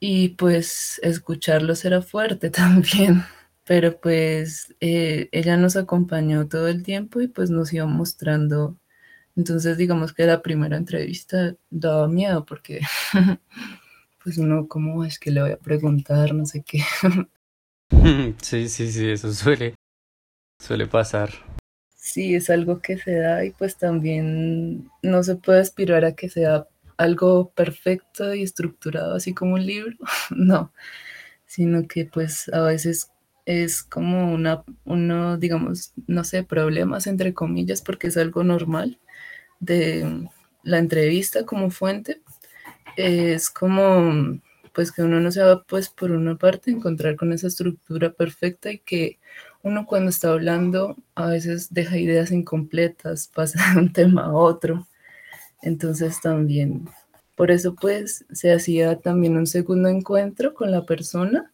Y 0.00 0.30
pues 0.30 1.00
escucharlos 1.02 1.84
era 1.84 2.02
fuerte 2.02 2.50
también, 2.50 3.24
pero 3.64 4.00
pues 4.00 4.74
eh, 4.80 5.28
ella 5.32 5.56
nos 5.56 5.76
acompañó 5.76 6.48
todo 6.48 6.68
el 6.68 6.82
tiempo 6.82 7.20
y 7.20 7.28
pues 7.28 7.50
nos 7.50 7.72
iba 7.72 7.86
mostrando. 7.86 8.78
Entonces 9.36 9.76
digamos 9.76 10.12
que 10.12 10.26
la 10.26 10.42
primera 10.42 10.76
entrevista 10.76 11.54
daba 11.70 12.08
miedo 12.08 12.44
porque 12.44 12.80
pues 14.22 14.38
uno, 14.38 14.68
¿cómo 14.68 15.04
es 15.04 15.18
que 15.18 15.30
le 15.30 15.42
voy 15.42 15.52
a 15.52 15.58
preguntar? 15.58 16.34
No 16.34 16.46
sé 16.46 16.62
qué. 16.62 16.82
Sí, 18.42 18.68
sí, 18.68 18.92
sí, 18.92 19.10
eso 19.10 19.32
suele, 19.32 19.74
suele 20.58 20.86
pasar. 20.86 21.30
Sí, 21.96 22.34
es 22.34 22.50
algo 22.50 22.80
que 22.80 22.98
se 22.98 23.16
da 23.16 23.44
y 23.44 23.50
pues 23.50 23.76
también 23.76 24.90
no 25.02 25.22
se 25.22 25.36
puede 25.36 25.60
aspirar 25.60 26.04
a 26.04 26.14
que 26.14 26.28
sea 26.28 26.66
algo 26.98 27.50
perfecto 27.52 28.34
y 28.34 28.42
estructurado, 28.42 29.14
así 29.14 29.34
como 29.34 29.54
un 29.54 29.66
libro, 29.66 29.96
no, 30.30 30.72
sino 31.46 31.88
que 31.88 32.06
pues 32.06 32.48
a 32.50 32.62
veces 32.62 33.10
es 33.46 33.82
como 33.82 34.32
una, 34.34 34.64
uno, 34.84 35.38
digamos, 35.38 35.94
no 36.06 36.24
sé, 36.24 36.42
problemas 36.44 37.06
entre 37.06 37.32
comillas, 37.34 37.82
porque 37.82 38.08
es 38.08 38.18
algo 38.18 38.44
normal 38.44 38.98
de 39.60 40.28
la 40.62 40.78
entrevista 40.78 41.46
como 41.46 41.70
fuente. 41.70 42.22
Es 42.96 43.50
como, 43.50 44.40
pues 44.74 44.92
que 44.92 45.02
uno 45.02 45.20
no 45.20 45.30
se 45.32 45.42
va, 45.42 45.64
pues 45.64 45.88
por 45.88 46.10
una 46.12 46.36
parte, 46.36 46.70
encontrar 46.70 47.16
con 47.16 47.32
esa 47.32 47.46
estructura 47.48 48.12
perfecta 48.12 48.70
y 48.72 48.80
que 48.80 49.18
uno 49.62 49.86
cuando 49.86 50.10
está 50.10 50.30
hablando 50.32 50.96
a 51.14 51.28
veces 51.28 51.72
deja 51.72 51.98
ideas 51.98 52.32
incompletas, 52.32 53.28
pasa 53.34 53.72
de 53.74 53.80
un 53.80 53.92
tema 53.92 54.26
a 54.26 54.32
otro. 54.32 54.86
Entonces 55.62 56.20
también, 56.20 56.88
por 57.36 57.50
eso 57.50 57.74
pues 57.74 58.24
se 58.32 58.52
hacía 58.52 58.98
también 59.00 59.36
un 59.36 59.46
segundo 59.46 59.88
encuentro 59.88 60.54
con 60.54 60.70
la 60.70 60.84
persona, 60.84 61.52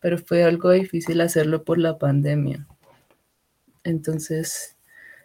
pero 0.00 0.18
fue 0.18 0.44
algo 0.44 0.70
difícil 0.70 1.20
hacerlo 1.20 1.64
por 1.64 1.78
la 1.78 1.98
pandemia. 1.98 2.66
Entonces, 3.84 4.76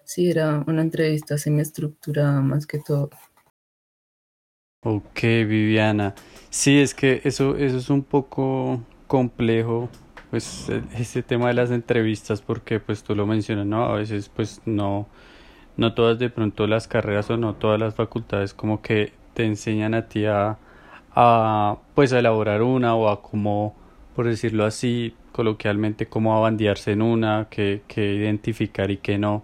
sí, 0.04 0.30
era 0.30 0.64
una 0.68 0.82
entrevista 0.82 1.38
semi-estructurada 1.38 2.42
más 2.42 2.66
que 2.66 2.80
todo. 2.80 3.10
Ok, 4.86 5.22
Viviana. 5.22 6.14
Sí, 6.50 6.80
es 6.80 6.94
que 6.94 7.22
eso, 7.24 7.56
eso 7.56 7.78
es 7.78 7.90
un 7.90 8.04
poco 8.04 8.82
complejo 9.08 9.90
pues 10.30 10.68
e, 10.70 10.82
ese 11.00 11.22
tema 11.24 11.48
de 11.48 11.54
las 11.54 11.72
entrevistas 11.72 12.42
porque 12.42 12.80
pues 12.80 13.04
tú 13.04 13.16
lo 13.16 13.26
mencionas, 13.26 13.66
¿no? 13.66 13.86
A 13.86 13.96
veces 13.96 14.30
pues 14.30 14.62
no, 14.66 15.08
no 15.78 15.94
todas 15.94 16.20
de 16.20 16.30
pronto 16.30 16.68
las 16.68 16.88
carreras 16.88 17.30
o 17.30 17.38
no 17.38 17.56
todas 17.56 17.80
las 17.80 17.96
facultades 17.96 18.54
como 18.54 18.82
que 18.82 19.14
te 19.34 19.46
enseñan 19.46 19.94
a 19.94 20.08
ti 20.08 20.26
a, 20.26 20.58
pues 21.96 22.14
a 22.14 22.20
elaborar 22.20 22.62
una 22.62 22.96
o 22.96 23.10
a 23.10 23.22
cómo, 23.22 23.76
por 24.16 24.26
decirlo 24.26 24.66
así, 24.66 25.16
coloquialmente, 25.32 26.08
cómo 26.08 26.36
a 26.38 26.40
bandearse 26.40 26.92
en 26.92 27.02
una, 27.02 27.48
que, 27.50 27.82
que 27.88 28.14
identificar 28.14 28.92
y 28.92 28.98
que 28.98 29.18
no. 29.18 29.44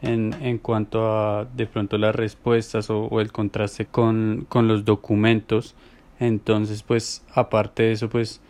En, 0.00 0.34
en 0.40 0.58
cuanto 0.58 1.12
a 1.12 1.44
de 1.44 1.66
pronto 1.66 1.98
las 1.98 2.14
respuestas 2.14 2.88
o, 2.88 3.20
el 3.20 3.32
contraste 3.32 3.86
con, 3.86 4.46
con 4.48 4.68
los 4.68 4.84
documentos 4.84 5.74
entonces 6.20 6.84
pues 6.84 7.24
aparte 7.34 7.82
de 7.82 7.92
eso 7.92 8.08
pues 8.08 8.40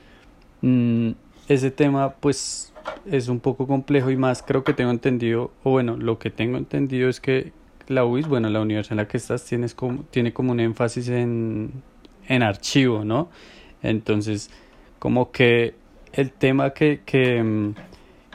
mmm, 0.60 1.12
ese 1.48 1.70
tema 1.70 2.10
pues 2.20 2.74
es 3.06 3.28
un 3.28 3.40
poco 3.40 3.66
complejo 3.66 4.10
y 4.10 4.16
más 4.16 4.42
creo 4.42 4.64
que 4.64 4.74
tengo 4.74 4.90
entendido, 4.90 5.50
o 5.62 5.70
bueno, 5.70 5.96
lo 5.96 6.18
que 6.18 6.30
tengo 6.30 6.56
entendido 6.58 7.08
es 7.08 7.20
que 7.20 7.52
la 7.88 8.04
UIS, 8.04 8.28
bueno, 8.28 8.48
la 8.50 8.60
universidad 8.60 8.92
en 8.92 8.96
la 8.98 9.08
que 9.08 9.16
estás 9.16 9.44
tienes 9.44 9.74
como, 9.74 10.04
tiene 10.04 10.32
como 10.32 10.52
un 10.52 10.60
énfasis 10.60 11.08
en, 11.08 11.72
en 12.26 12.42
archivo, 12.42 13.04
¿no? 13.04 13.28
Entonces, 13.82 14.50
como 14.98 15.30
que 15.30 15.74
el 16.12 16.32
tema 16.32 16.70
que, 16.70 17.00
que, 17.04 17.72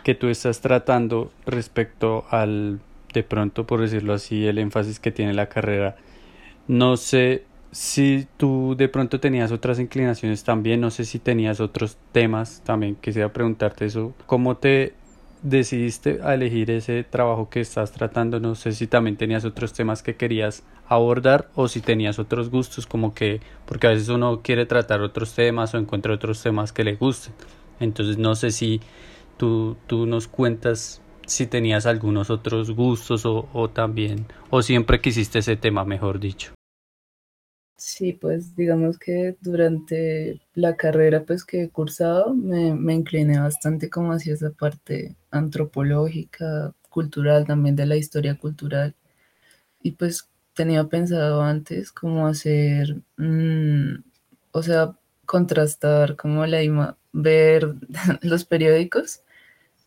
que 0.04 0.16
tú 0.16 0.28
estás 0.28 0.62
tratando 0.62 1.32
respecto 1.46 2.26
al, 2.30 2.80
de 3.14 3.24
pronto, 3.24 3.66
por 3.66 3.82
decirlo 3.82 4.14
así, 4.14 4.48
el 4.48 4.58
énfasis 4.58 5.00
que 5.00 5.12
tiene 5.12 5.34
la 5.34 5.48
carrera, 5.50 5.96
no 6.68 6.98
sé 6.98 7.44
si 7.74 8.28
tú 8.38 8.76
de 8.78 8.88
pronto 8.88 9.20
tenías 9.20 9.52
otras 9.52 9.80
inclinaciones 9.80 10.44
también, 10.44 10.80
no 10.80 10.92
sé 10.92 11.06
si 11.06 11.18
tenías 11.18 11.60
otros 11.60 11.98
temas 12.12 12.62
también, 12.64 12.96
quisiera 12.96 13.34
preguntarte 13.34 13.86
eso, 13.86 14.14
¿cómo 14.28 14.58
te 14.58 14.94
decidiste 15.42 16.20
a 16.24 16.36
elegir 16.36 16.70
ese 16.70 17.04
trabajo 17.04 17.50
que 17.50 17.62
estás 17.62 17.92
tratando? 17.92 18.40
No 18.40 18.54
sé 18.54 18.74
si 18.74 18.86
también 18.86 19.18
tenías 19.18 19.44
otros 19.44 19.74
temas 19.74 20.04
que 20.04 20.16
querías 20.16 20.64
abordar 20.88 21.50
o 21.56 21.68
si 21.68 21.82
tenías 21.82 22.20
otros 22.20 22.52
gustos, 22.52 22.86
como 22.86 23.16
que, 23.16 23.42
porque 23.66 23.88
a 23.88 23.90
veces 23.90 24.10
uno 24.10 24.42
quiere 24.44 24.68
tratar 24.68 25.02
otros 25.02 25.34
temas 25.34 25.74
o 25.74 25.80
encuentra 25.80 26.14
otros 26.14 26.44
temas 26.44 26.72
que 26.72 26.84
le 26.84 26.96
gusten. 26.96 27.34
Entonces 27.80 28.20
no 28.20 28.36
sé 28.36 28.52
si 28.52 28.82
tú, 29.38 29.78
tú 29.88 30.06
nos 30.06 30.28
cuentas 30.28 31.02
si 31.26 31.48
tenías 31.48 31.88
algunos 31.88 32.30
otros 32.30 32.70
gustos 32.70 33.26
o, 33.26 33.50
o 33.52 33.70
también, 33.70 34.28
o 34.52 34.62
siempre 34.62 35.02
quisiste 35.02 35.40
ese 35.40 35.56
tema, 35.56 35.84
mejor 35.86 36.20
dicho. 36.20 36.54
Sí, 37.86 38.14
pues 38.14 38.56
digamos 38.56 38.98
que 38.98 39.36
durante 39.42 40.40
la 40.56 40.78
carrera 40.78 41.26
pues 41.26 41.44
que 41.44 41.64
he 41.64 41.70
cursado 41.70 42.34
me, 42.34 42.74
me 42.74 42.94
incliné 42.94 43.38
bastante 43.40 43.90
como 43.90 44.14
hacia 44.14 44.34
esa 44.36 44.52
parte 44.52 45.18
antropológica, 45.32 46.74
cultural, 46.90 47.46
también 47.46 47.76
de 47.76 47.86
la 47.86 47.98
historia 47.98 48.36
cultural. 48.38 48.96
Y 49.82 49.94
pues 49.94 50.30
tenía 50.56 50.86
pensado 50.86 51.42
antes 51.44 51.92
como 51.92 52.28
hacer, 52.28 52.98
mm, 53.18 54.04
o 54.54 54.64
sea, 54.64 54.98
contrastar 55.26 56.16
como 56.18 56.46
la 56.48 56.64
imagen, 56.64 56.96
ver 57.14 57.76
los 58.24 58.46
periódicos 58.46 59.24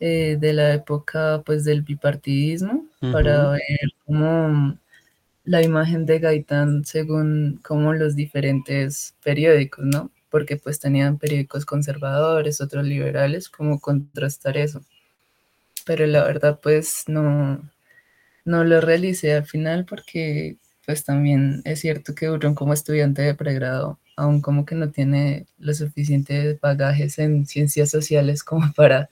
eh, 0.00 0.36
de 0.40 0.52
la 0.54 0.74
época 0.74 1.42
pues 1.46 1.64
del 1.64 1.82
bipartidismo 1.82 2.86
para 3.12 3.50
ver 3.52 3.90
cómo 4.06 4.78
la 5.46 5.62
imagen 5.62 6.06
de 6.06 6.18
Gaitán 6.18 6.84
según 6.84 7.60
como 7.64 7.94
los 7.94 8.16
diferentes 8.16 9.14
periódicos, 9.24 9.84
¿no? 9.86 10.10
Porque 10.30 10.56
pues 10.58 10.80
tenían 10.80 11.18
periódicos 11.18 11.64
conservadores, 11.64 12.60
otros 12.60 12.84
liberales, 12.84 13.48
como 13.48 13.80
contrastar 13.80 14.58
eso. 14.58 14.82
Pero 15.86 16.06
la 16.06 16.24
verdad 16.24 16.60
pues 16.62 17.04
no, 17.06 17.70
no 18.44 18.64
lo 18.64 18.80
realicé 18.80 19.34
al 19.34 19.46
final 19.46 19.86
porque 19.86 20.58
pues 20.86 21.04
también 21.04 21.62
es 21.64 21.80
cierto 21.80 22.14
que 22.14 22.30
uno 22.30 22.54
como 22.54 22.72
estudiante 22.74 23.22
de 23.22 23.34
pregrado 23.34 23.98
aún 24.16 24.40
como 24.40 24.64
que 24.66 24.74
no 24.74 24.90
tiene 24.90 25.46
los 25.58 25.78
suficientes 25.78 26.60
bagajes 26.60 27.18
en 27.18 27.46
ciencias 27.46 27.90
sociales 27.90 28.42
como 28.44 28.72
para 28.76 29.10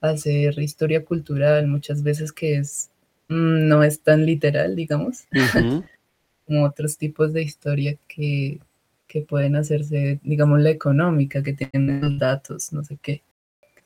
hacer 0.00 0.58
historia 0.58 1.04
cultural, 1.04 1.66
muchas 1.68 2.02
veces 2.02 2.32
que 2.32 2.56
es 2.56 2.89
no 3.30 3.84
es 3.84 4.02
tan 4.02 4.26
literal, 4.26 4.74
digamos, 4.74 5.24
como 6.46 6.64
otros 6.64 6.98
tipos 6.98 7.32
de 7.32 7.42
historia 7.42 7.96
que, 8.08 8.60
que, 9.06 9.22
pueden 9.22 9.56
hacerse, 9.56 10.20
digamos, 10.24 10.60
la 10.60 10.70
económica, 10.70 11.42
que 11.42 11.52
tienen 11.52 12.18
datos, 12.18 12.72
no 12.72 12.82
sé 12.82 12.98
qué, 13.00 13.22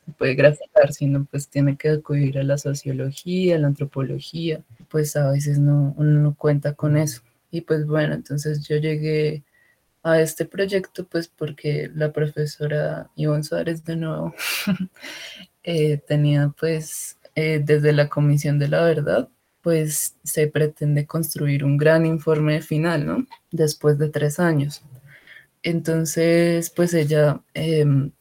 se 0.06 0.12
puede 0.12 0.34
graficar, 0.34 0.92
sino 0.92 1.26
pues 1.26 1.48
tiene 1.48 1.76
que 1.76 1.90
acudir 1.90 2.38
a 2.38 2.42
la 2.42 2.56
sociología, 2.56 3.56
a 3.56 3.58
la 3.58 3.68
antropología, 3.68 4.62
pues 4.88 5.14
a 5.16 5.30
veces 5.30 5.58
no, 5.58 5.94
uno 5.98 6.20
no 6.20 6.34
cuenta 6.34 6.72
con 6.74 6.96
eso. 6.96 7.22
Y 7.50 7.60
pues 7.60 7.86
bueno, 7.86 8.14
entonces 8.14 8.66
yo 8.66 8.76
llegué 8.78 9.44
a 10.02 10.20
este 10.20 10.46
proyecto 10.46 11.06
pues 11.06 11.28
porque 11.28 11.90
la 11.94 12.12
profesora 12.12 13.10
Ivonne 13.16 13.44
Suárez 13.44 13.84
de 13.84 13.96
nuevo 13.96 14.34
eh, 15.64 15.98
tenía 15.98 16.52
pues 16.58 17.18
eh, 17.34 17.60
desde 17.64 17.92
la 17.92 18.08
Comisión 18.08 18.58
de 18.58 18.68
la 18.68 18.84
Verdad 18.84 19.28
pues 19.64 20.14
se 20.24 20.46
pretende 20.46 21.06
construir 21.06 21.64
un 21.64 21.78
gran 21.78 22.04
informe 22.06 22.60
final, 22.60 23.06
¿no? 23.06 23.26
Después 23.50 23.98
de 23.98 24.10
tres 24.10 24.38
años. 24.38 24.82
Entonces, 25.62 26.70
pues 26.70 26.92
ella, 26.94 27.40
em, 27.54 28.12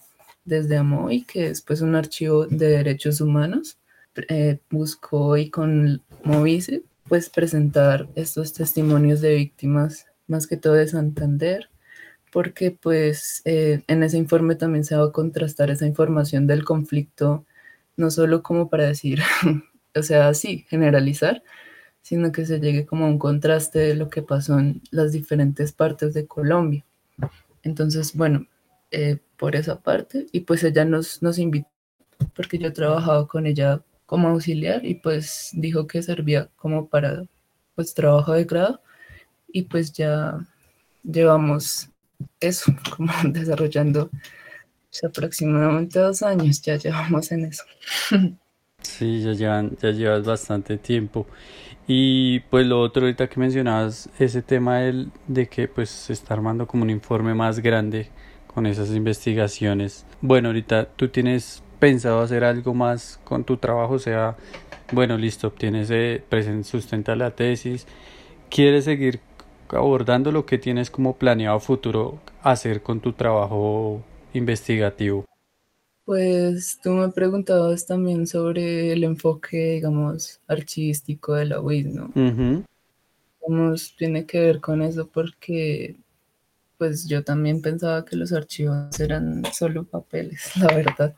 desde 0.46 0.78
AMOI, 0.78 1.24
que 1.26 1.48
es 1.50 1.62
pues 1.62 1.82
un 1.82 1.96
archivo 1.96 2.48
de 2.48 2.70
derechos 2.70 3.22
humanos, 3.22 3.78
eh, 4.30 4.60
buscó 4.70 5.38
y 5.38 5.50
con 5.50 6.02
Movice, 6.24 6.84
pues 7.10 7.30
presentar 7.30 8.08
estos 8.16 8.54
testimonios 8.54 9.22
de 9.22 9.36
víctimas, 9.36 10.08
más 10.28 10.48
que 10.48 10.58
todo 10.58 10.74
de 10.74 10.88
Santander, 10.88 11.70
porque 12.32 12.72
pues 12.72 13.42
eh, 13.46 13.84
en 13.88 14.04
ese 14.04 14.18
informe 14.18 14.56
también 14.56 14.86
se 14.86 14.96
va 14.96 15.06
a 15.06 15.12
contrastar 15.12 15.72
esa 15.72 15.86
información 15.88 16.48
del 16.48 16.64
conflicto, 16.66 17.46
no 17.98 18.12
solo 18.12 18.44
como 18.44 18.70
para 18.70 18.86
decir, 18.88 19.20
o 19.96 20.04
sea, 20.04 20.34
sí, 20.34 20.66
generalizar, 20.70 21.44
sino 22.02 22.32
que 22.32 22.46
se 22.46 22.60
llegue 22.60 22.86
como 22.86 23.06
a 23.06 23.10
un 23.10 23.20
contraste 23.20 23.80
de 23.80 23.96
lo 23.96 24.10
que 24.10 24.22
pasó 24.22 24.60
en 24.60 24.82
las 24.92 25.12
diferentes 25.12 25.72
partes 25.72 26.14
de 26.14 26.28
Colombia. 26.28 26.86
Entonces, 27.64 28.14
bueno, 28.16 28.48
eh, 28.92 29.20
por 29.38 29.56
esa 29.56 29.82
parte, 29.82 30.28
y 30.32 30.42
pues 30.42 30.64
ella 30.64 30.86
nos, 30.86 31.22
nos 31.22 31.40
invitó, 31.40 31.70
porque 32.36 32.58
yo 32.58 32.68
he 32.68 32.72
trabajado 32.72 33.28
con 33.28 33.48
ella 33.48 33.82
como 34.06 34.28
auxiliar 34.30 34.86
y 34.86 34.96
pues 34.96 35.50
dijo 35.54 35.88
que 35.88 36.04
servía 36.04 36.50
como 36.56 36.88
para 36.88 37.24
pues 37.76 37.94
trabajo 37.94 38.34
de 38.34 38.46
grado 38.46 38.82
y 39.48 39.64
pues 39.64 39.94
ya 39.94 40.38
llevamos 41.04 41.90
eso, 42.40 42.72
como 42.96 43.12
desarrollando 43.32 44.10
aproximadamente 45.02 46.00
dos 46.00 46.22
años, 46.22 46.62
ya 46.62 46.76
llevamos 46.76 47.32
en 47.32 47.46
eso. 47.46 47.64
Sí, 48.84 49.22
ya, 49.22 49.32
llevan, 49.34 49.76
ya 49.82 49.92
llevas 49.92 50.24
bastante 50.24 50.78
tiempo. 50.78 51.26
Y 51.88 52.40
pues 52.42 52.66
lo 52.66 52.80
otro 52.80 53.04
ahorita 53.04 53.28
que 53.28 53.40
mencionabas, 53.40 54.10
ese 54.20 54.42
tema 54.42 54.80
del, 54.80 55.12
de 55.28 55.48
que 55.48 55.68
pues 55.68 55.90
se 55.90 56.14
está 56.14 56.34
armando 56.34 56.68
como 56.68 56.84
un 56.84 56.90
informe 56.90 57.34
más 57.34 57.60
grande 57.60 58.10
con 58.48 58.66
esas 58.66 58.90
investigaciones. 58.92 60.06
Bueno, 60.22 60.50
ahorita 60.50 60.86
tú 60.96 61.10
tienes 61.10 61.64
pensado 61.80 62.22
hacer 62.22 62.44
algo 62.44 62.74
más 62.74 63.20
con 63.26 63.44
tu 63.44 63.58
trabajo, 63.58 63.96
o 63.96 64.00
sea, 64.00 64.38
bueno, 64.92 65.18
listo, 65.18 65.48
obtienes, 65.48 65.90
eh, 65.92 66.24
sustenta 66.64 67.16
la 67.16 67.32
tesis, 67.32 67.88
quieres 68.50 68.86
seguir 68.86 69.20
abordando 69.70 70.32
lo 70.32 70.46
que 70.46 70.58
tienes 70.58 70.92
como 70.92 71.18
planeado 71.18 71.60
futuro 71.60 72.20
hacer 72.42 72.82
con 72.82 73.00
tu 73.02 73.14
trabajo 73.14 74.02
investigativo. 74.34 75.26
Pues 76.06 76.80
tú 76.84 76.92
me 76.92 77.10
preguntabas 77.10 77.86
también 77.86 78.28
sobre 78.28 78.92
el 78.92 79.04
enfoque, 79.06 79.76
digamos, 79.76 80.42
archivístico 80.48 81.34
de 81.36 81.46
la 81.46 81.62
UIS, 81.62 81.86
¿no? 81.88 82.12
tiene 83.98 84.26
que 84.26 84.40
ver 84.40 84.62
con 84.62 84.82
eso 84.82 85.08
porque 85.08 85.98
pues 86.78 87.08
yo 87.08 87.24
también 87.24 87.62
pensaba 87.62 88.04
que 88.04 88.16
los 88.16 88.34
archivos 88.34 89.00
eran 89.00 89.44
solo 89.54 89.86
papeles, 89.86 90.52
la 90.58 90.68
verdad. 90.68 91.16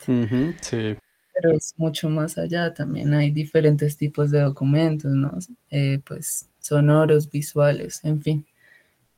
sí. 0.61 0.95
Pero 1.33 1.51
es 1.51 1.73
mucho 1.77 2.09
más 2.09 2.37
allá, 2.37 2.73
también 2.73 3.13
hay 3.13 3.31
diferentes 3.31 3.97
tipos 3.97 4.31
de 4.31 4.39
documentos, 4.39 5.11
¿no? 5.11 5.37
Eh, 5.69 5.99
pues 6.05 6.49
sonoros, 6.59 7.29
visuales, 7.29 7.99
en 8.05 8.21
fin. 8.21 8.45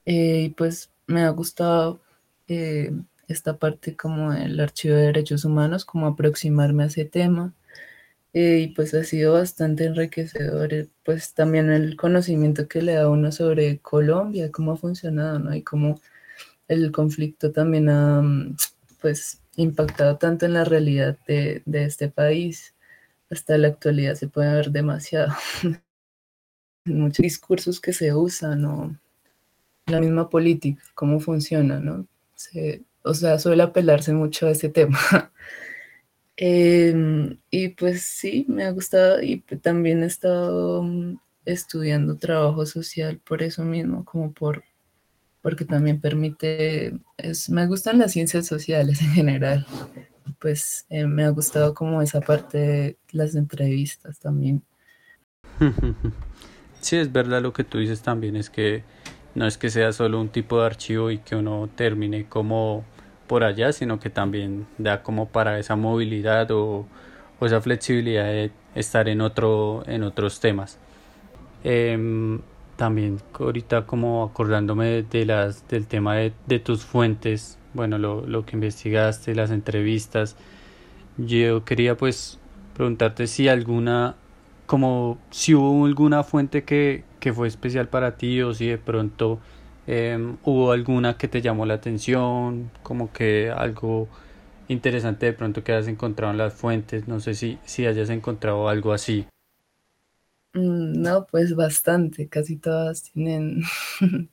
Eh, 0.05 0.43
y 0.45 0.49
pues 0.49 0.89
me 1.05 1.21
ha 1.21 1.29
gustado 1.29 2.01
eh, 2.47 2.91
esta 3.27 3.57
parte 3.57 3.95
como 3.95 4.33
el 4.33 4.59
archivo 4.59 4.95
de 4.95 5.07
derechos 5.07 5.45
humanos, 5.45 5.85
como 5.85 6.07
aproximarme 6.07 6.83
a 6.83 6.87
ese 6.87 7.05
tema. 7.05 7.53
y 8.33 8.67
pues 8.69 8.93
ha 8.93 9.03
sido 9.03 9.33
bastante 9.33 9.85
enriquecedor, 9.85 10.89
pues 11.03 11.33
también 11.33 11.71
el 11.71 11.97
conocimiento 11.97 12.67
que 12.67 12.81
le 12.81 12.93
da 12.93 13.09
uno 13.09 13.31
sobre 13.31 13.79
Colombia, 13.79 14.51
cómo 14.51 14.73
ha 14.73 14.77
funcionado, 14.77 15.39
¿no? 15.39 15.55
Y 15.55 15.63
cómo 15.63 15.99
el 16.67 16.91
conflicto 16.91 17.51
también 17.51 17.89
ha 17.89 18.23
pues 19.01 19.41
impactado 19.57 20.17
tanto 20.17 20.45
en 20.45 20.53
la 20.53 20.63
realidad 20.65 21.17
de, 21.27 21.63
este 21.65 22.09
país. 22.09 22.75
Hasta 23.29 23.57
la 23.57 23.69
actualidad 23.69 24.15
se 24.15 24.27
puede 24.27 24.53
ver 24.53 24.71
demasiado. 24.71 25.33
Muchos 26.85 27.23
discursos 27.23 27.81
que 27.81 27.93
se 27.93 28.13
usan, 28.13 28.65
o 28.65 28.97
la 29.87 29.99
misma 29.99 30.29
política, 30.29 30.81
cómo 30.95 31.19
funciona, 31.19 31.79
¿no? 31.79 32.07
O 33.03 33.13
sea, 33.13 33.39
suele 33.39 33.63
apelarse 33.63 34.13
mucho 34.13 34.47
a 34.47 34.51
ese 34.51 34.69
tema. 34.69 34.99
Em, 36.39 37.39
y 37.49 37.69
pues 37.69 38.03
sí, 38.03 38.45
me 38.47 38.63
ha 38.63 38.69
gustado 38.69 39.23
y 39.23 39.39
también 39.39 40.03
he 40.03 40.05
estado 40.05 40.83
mm, 40.83 41.17
estudiando 41.45 42.15
trabajo 42.17 42.63
social 42.67 43.19
por 43.25 43.41
eso 43.41 43.63
mismo, 43.63 44.05
como 44.05 44.31
por 44.33 44.63
porque 45.41 45.63
también 45.65 46.01
permite, 46.01 46.99
me 47.49 47.67
gustan 47.67 47.99
las 47.99 48.11
ciencias 48.11 48.45
sociales 48.45 49.01
en 49.01 49.11
general, 49.11 49.65
pues 50.39 50.85
eh, 50.89 51.05
me 51.05 51.23
ha 51.23 51.29
gustado 51.29 51.73
como 51.73 52.01
esa 52.01 52.19
parte 52.19 52.57
de 52.57 52.97
las 53.11 53.33
entrevistas 53.33 54.19
también. 54.19 54.61
Sí, 56.79 56.95
es 56.95 57.11
verdad 57.11 57.41
lo 57.41 57.53
que 57.53 57.63
tú 57.63 57.79
dices 57.79 58.01
también, 58.01 58.35
es 58.35 58.49
que 58.51 58.83
no 59.37 59.45
es 59.45 59.59
que 59.59 59.69
sea 59.69 59.93
solo 59.93 60.19
un 60.19 60.29
tipo 60.29 60.59
de 60.59 60.65
archivo 60.65 61.11
y 61.11 61.19
que 61.19 61.35
uno 61.35 61.69
termine 61.75 62.25
como 62.25 62.83
por 63.27 63.43
allá, 63.43 63.71
sino 63.71 63.99
que 63.99 64.09
también 64.09 64.65
da 64.79 65.03
como 65.03 65.27
para 65.29 65.59
esa 65.59 65.75
movilidad 65.75 66.49
o, 66.49 66.87
esa 67.41 67.61
flexibilidad 67.61 68.25
de 68.25 68.51
estar 68.73 69.07
en, 69.07 69.21
otro, 69.21 69.83
en 69.85 70.01
otros 70.01 70.39
temas. 70.39 70.79
Eh, 71.63 72.39
también 72.77 73.19
ahorita 73.39 73.85
como 73.85 74.23
acordándome 74.23 75.03
de 75.03 75.25
las 75.25 75.67
del 75.67 75.85
tema 75.85 76.15
de, 76.15 76.33
de 76.45 76.59
tus 76.59 76.85
fuentes 76.85 77.57
bueno 77.73 77.97
lo, 77.97 78.25
lo, 78.25 78.45
que 78.45 78.55
investigaste 78.55 79.33
las 79.33 79.49
entrevistas 79.49 80.35
yo 81.17 81.65
quería 81.65 81.97
pues 81.97 82.39
preguntarte 82.75 83.25
si 83.25 83.47
alguna 83.47 84.15
como 84.67 85.17
si 85.31 85.55
hubo 85.55 85.85
alguna 85.87 86.23
fuente 86.23 86.63
que, 86.63 87.03
que 87.27 87.33
fue 87.33 87.47
especial 87.47 87.89
para 87.89 88.17
ti 88.17 88.41
o 88.41 88.53
si 88.53 88.67
de 88.67 88.77
pronto 88.77 89.39
em, 89.87 90.37
hubo 90.43 90.71
alguna 90.71 91.17
que 91.17 91.27
te 91.27 91.41
llamó 91.41 91.65
la 91.65 91.75
atención 91.75 92.71
como 92.83 93.11
que 93.11 93.51
algo 93.51 94.07
interesante 94.69 95.25
de 95.27 95.33
pronto 95.33 95.63
que 95.63 95.73
hayas 95.73 95.87
encontrado 95.89 96.31
en 96.31 96.37
las 96.37 96.53
fuentes 96.53 97.07
no 97.07 97.19
sé 97.19 97.33
si 97.33 97.59
si 97.65 97.85
hayas 97.85 98.09
encontrado 98.09 98.69
algo 98.69 98.93
así 98.93 99.27
Mm, 100.53 101.01
no, 101.01 101.27
pues 101.27 101.55
bastante, 101.55 102.27
casi 102.29 102.57
todas 102.57 103.03
tienen, 103.03 103.61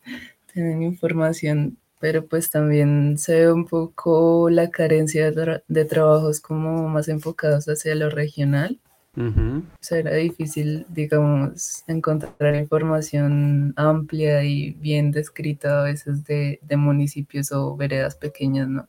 tienen 0.52 0.83
información, 0.83 1.78
pero 2.00 2.26
pues 2.26 2.50
también 2.50 3.18
se 3.18 3.40
ve 3.40 3.52
un 3.52 3.66
poco 3.66 4.48
la 4.50 4.70
carencia 4.70 5.30
de, 5.33 5.85
trabajos 5.85 6.40
como 6.40 6.88
más 6.88 7.09
enfocados 7.09 7.66
hacia 7.66 7.94
lo 7.94 8.11
regional. 8.11 8.80
Uh 9.16 9.62
era 9.90 10.14
difícil, 10.16 10.87
digamos, 10.88 11.85
encontrar 11.87 12.57
información 12.57 13.72
amplia 13.77 14.42
y 14.44 14.72
bien 14.72 15.11
descrita 15.12 15.81
a 15.81 15.85
veces 15.85 16.24
de, 16.24 16.59
municipios 16.77 17.53
o 17.53 17.77
veredas 17.77 18.16
pequeñas, 18.16 18.68
¿no? 18.68 18.88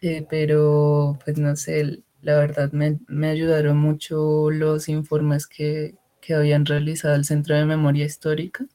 Eh, 0.00 0.26
pero, 0.28 1.18
pues 1.24 1.38
no 1.38 1.56
sé, 1.56 2.02
la 2.22 2.38
verdad 2.38 2.72
me, 2.72 2.98
me 3.06 3.28
ayudaron 3.28 3.76
mucho 3.76 4.50
los 4.50 4.88
informes 4.88 5.46
que, 5.46 5.94
que 6.20 6.34
habían 6.34 6.66
realizado 6.66 7.14
el 7.14 7.24
Centro 7.24 7.54
de 7.56 7.64
Memoria 7.64 8.04
Histórica, 8.04 8.66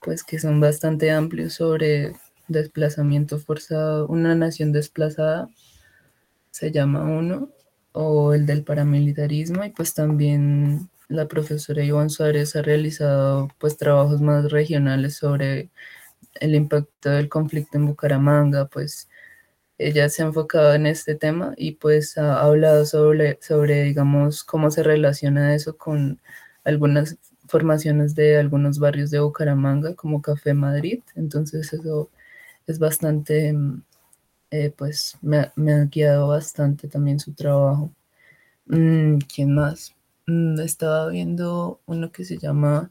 pues 0.00 0.24
que 0.24 0.38
son 0.38 0.60
bastante 0.60 1.10
amplios 1.10 1.54
sobre 1.54 2.14
desplazamiento 2.48 3.38
forzado, 3.38 4.08
una 4.08 4.34
nación 4.34 4.72
desplazada, 4.72 5.48
se 6.50 6.72
llama 6.72 7.04
uno, 7.04 7.50
o 7.92 8.34
el 8.34 8.46
del 8.46 8.64
paramilitarismo, 8.64 9.64
y 9.64 9.70
pues 9.70 9.94
también 9.94 10.90
la 11.08 11.26
profesora 11.28 11.84
Iván 11.84 12.10
Suárez 12.10 12.56
ha 12.56 12.62
realizado 12.62 13.48
pues 13.58 13.76
trabajos 13.76 14.20
más 14.22 14.50
regionales 14.52 15.16
sobre 15.16 15.70
el 16.40 16.54
impacto 16.56 17.10
del 17.10 17.28
conflicto 17.30 17.78
en 17.78 17.86
Bucaramanga, 17.86 18.66
pues 18.68 19.08
ella 19.78 20.08
se 20.10 20.22
ha 20.22 20.26
enfocado 20.26 20.74
en 20.74 20.86
este 20.86 21.14
tema 21.16 21.54
y 21.56 21.72
pues 21.72 22.18
ha 22.18 22.40
hablado 22.42 22.86
sobre, 22.86 23.38
sobre, 23.42 23.84
digamos, 23.84 24.44
cómo 24.44 24.70
se 24.70 24.82
relaciona 24.84 25.54
eso 25.54 25.76
con 25.78 26.20
algunas 26.64 27.18
formaciones 27.48 28.14
de 28.14 28.38
algunos 28.38 28.78
barrios 28.78 29.10
de 29.10 29.20
Bucaramanga, 29.20 29.94
como 29.96 30.22
Café 30.22 30.54
Madrid. 30.54 31.02
Entonces 31.16 31.72
eso 31.72 32.10
es 32.66 32.78
bastante, 32.80 33.52
mm, 33.54 33.82
eh, 34.50 34.72
pues 34.76 35.16
me, 35.22 35.38
ha 35.38 35.84
guiado 35.86 36.28
bastante 36.28 36.88
también 36.88 37.20
su 37.20 37.32
trabajo. 37.34 37.92
Mm, 38.66 39.18
¿Quién 39.34 39.54
más? 39.54 39.94
Mm, 40.26 40.60
estaba 40.60 41.08
viendo 41.08 41.80
uno 41.86 42.12
que 42.12 42.24
se 42.24 42.38
llama 42.38 42.90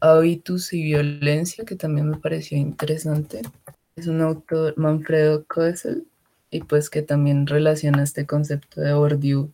Hábitus 0.00 0.72
y 0.72 0.82
Violencia, 0.84 1.64
que 1.64 1.76
también 1.76 2.10
me 2.10 2.18
pareció 2.18 2.58
interesante 2.58 3.42
es 3.96 4.06
un 4.08 4.20
autor, 4.20 4.74
Manfredo 4.76 5.44
Koessel, 5.46 6.06
y 6.50 6.62
pues 6.62 6.90
que 6.90 7.02
también 7.02 7.46
relaciona 7.46 8.02
este 8.02 8.26
concepto 8.26 8.80
de 8.80 8.92
Bourdieu 8.92 9.52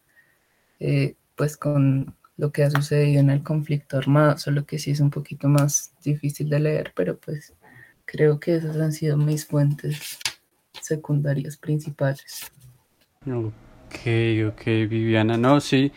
eh, 0.81 1.17
pues 1.37 1.57
con 1.57 2.17
lo 2.37 2.53
que 2.53 2.65
ha 2.65 2.71
sucedido 2.71 3.21
en 3.21 3.31
el 3.31 3.43
conflicto 3.43 3.99
armado, 3.99 4.39
solo 4.39 4.65
que 4.65 4.79
sí 4.79 4.93
es 4.93 5.01
un 5.01 5.11
poquito 5.11 5.49
más 5.49 5.93
difícil 6.03 6.49
de 6.49 6.61
leer, 6.61 6.93
pero 6.97 7.19
pues 7.19 7.53
creo 8.07 8.41
que 8.41 8.57
esas 8.57 8.77
han 8.77 8.93
sido 8.93 9.17
mis 9.17 9.47
fuentes 9.47 10.19
secundarias 10.81 11.57
principales. 11.57 12.51
Ok, 13.27 13.97
ok, 14.49 14.65
Viviana, 14.89 15.37
no, 15.37 15.61
sí, 15.61 15.93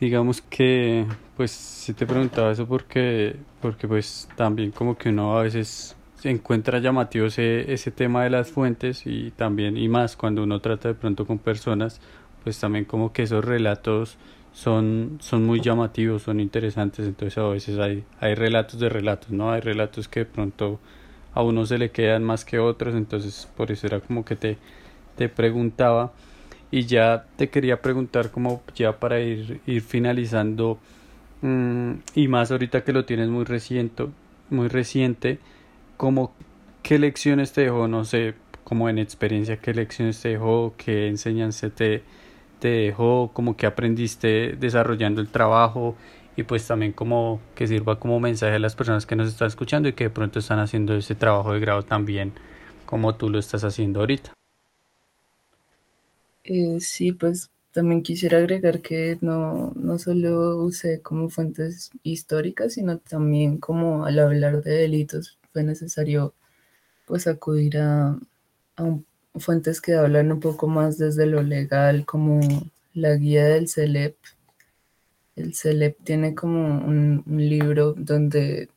digamos 0.00 0.42
que 0.42 1.06
pues 1.36 1.50
sí 1.50 1.94
te 1.94 2.06
preguntaba 2.06 2.52
eso 2.52 2.66
porque, 2.66 3.36
porque 3.60 3.88
pues 3.88 4.28
también 4.36 4.70
como 4.70 4.96
que 4.96 5.08
uno 5.08 5.38
a 5.38 5.42
veces 5.42 5.96
se 6.16 6.30
encuentra 6.30 6.78
llamativo 6.78 7.26
ese, 7.26 7.72
ese 7.72 7.90
tema 7.90 8.22
de 8.24 8.30
las 8.30 8.50
fuentes 8.50 9.06
y 9.06 9.32
también 9.32 9.76
y 9.76 9.88
más 9.88 10.16
cuando 10.16 10.44
uno 10.44 10.60
trata 10.60 10.88
de 10.88 10.94
pronto 10.94 11.26
con 11.26 11.38
personas, 11.38 12.00
pues 12.44 12.60
también 12.60 12.84
como 12.84 13.12
que 13.12 13.24
esos 13.24 13.44
relatos 13.44 14.18
son, 14.52 15.18
son 15.20 15.44
muy 15.44 15.60
llamativos, 15.60 16.22
son 16.22 16.38
interesantes, 16.40 17.06
entonces 17.06 17.38
a 17.38 17.48
veces 17.48 17.78
hay, 17.78 18.04
hay 18.20 18.34
relatos 18.36 18.78
de 18.78 18.88
relatos, 18.88 19.30
¿no? 19.30 19.50
Hay 19.50 19.60
relatos 19.60 20.08
que 20.08 20.20
de 20.20 20.26
pronto 20.26 20.78
a 21.34 21.42
uno 21.42 21.66
se 21.66 21.78
le 21.78 21.90
quedan 21.90 22.24
más 22.24 22.44
que 22.44 22.58
otros, 22.58 22.94
entonces 22.94 23.48
por 23.56 23.70
eso 23.70 23.86
era 23.86 24.00
como 24.00 24.24
que 24.24 24.36
te, 24.36 24.58
te 25.16 25.28
preguntaba. 25.28 26.12
Y 26.70 26.86
ya 26.86 27.26
te 27.36 27.50
quería 27.50 27.82
preguntar 27.82 28.30
como 28.30 28.62
ya 28.74 28.98
para 28.98 29.20
ir, 29.20 29.60
ir 29.66 29.82
finalizando 29.82 30.78
mm, 31.42 31.92
y 32.14 32.28
más 32.28 32.50
ahorita 32.50 32.84
que 32.84 32.92
lo 32.92 33.04
tienes 33.04 33.28
muy 33.28 33.44
reciente, 33.44 34.06
muy 34.50 34.68
reciente, 34.68 35.38
como 35.96 36.32
qué 36.82 36.98
lecciones 36.98 37.52
te 37.52 37.62
dejó, 37.62 37.88
no 37.88 38.04
sé, 38.04 38.34
como 38.64 38.88
en 38.88 38.98
experiencia, 38.98 39.58
qué 39.58 39.74
lecciones 39.74 40.20
te 40.20 40.30
dejó, 40.30 40.74
qué 40.78 41.08
enseñanza 41.08 41.70
te, 41.70 42.02
te 42.58 42.68
dejó, 42.68 43.30
como 43.34 43.56
que 43.56 43.66
aprendiste 43.66 44.56
desarrollando 44.58 45.20
el 45.20 45.28
trabajo 45.28 45.96
y 46.36 46.44
pues 46.44 46.66
también 46.66 46.92
como 46.92 47.40
que 47.54 47.66
sirva 47.66 47.98
como 47.98 48.20
mensaje 48.20 48.54
a 48.54 48.58
las 48.58 48.74
personas 48.74 49.06
que 49.06 49.16
nos 49.16 49.28
están 49.28 49.48
escuchando 49.48 49.88
y 49.88 49.92
que 49.92 50.04
de 50.04 50.10
pronto 50.10 50.38
están 50.38 50.58
haciendo 50.58 50.94
ese 50.94 51.14
trabajo 51.14 51.52
de 51.52 51.60
grado 51.60 51.82
también 51.82 52.32
como 52.86 53.14
tú 53.14 53.30
lo 53.30 53.38
estás 53.38 53.64
haciendo 53.64 54.00
ahorita. 54.00 54.32
Eh, 56.44 56.78
sí, 56.80 57.12
pues 57.12 57.50
también 57.72 58.02
quisiera 58.02 58.38
agregar 58.38 58.82
que 58.82 59.18
no, 59.20 59.72
no 59.76 59.98
solo 59.98 60.58
usé 60.58 61.00
como 61.00 61.30
fuentes 61.30 61.90
históricas, 62.02 62.74
sino 62.74 62.98
también 62.98 63.58
como 63.58 64.04
al 64.04 64.18
hablar 64.18 64.62
de 64.62 64.72
delitos 64.72 65.38
fue 65.52 65.62
necesario 65.62 66.34
pues 67.06 67.26
acudir 67.26 67.78
a, 67.78 68.18
fuentes 69.34 69.80
que 69.80 69.94
hablan 69.94 70.32
un 70.32 70.40
poco 70.40 70.66
más 70.66 70.98
desde 70.98 71.26
lo 71.26 71.42
legal, 71.42 72.04
como 72.04 72.40
la 72.94 73.14
guía 73.14 73.44
del 73.46 73.68
CELEP. 73.68 74.16
El 75.36 75.54
CELEP 75.54 76.02
tiene 76.04 76.34
como 76.34 76.84
un, 76.84 77.22
un 77.26 77.48
libro 77.48 77.94
donde 77.96 78.68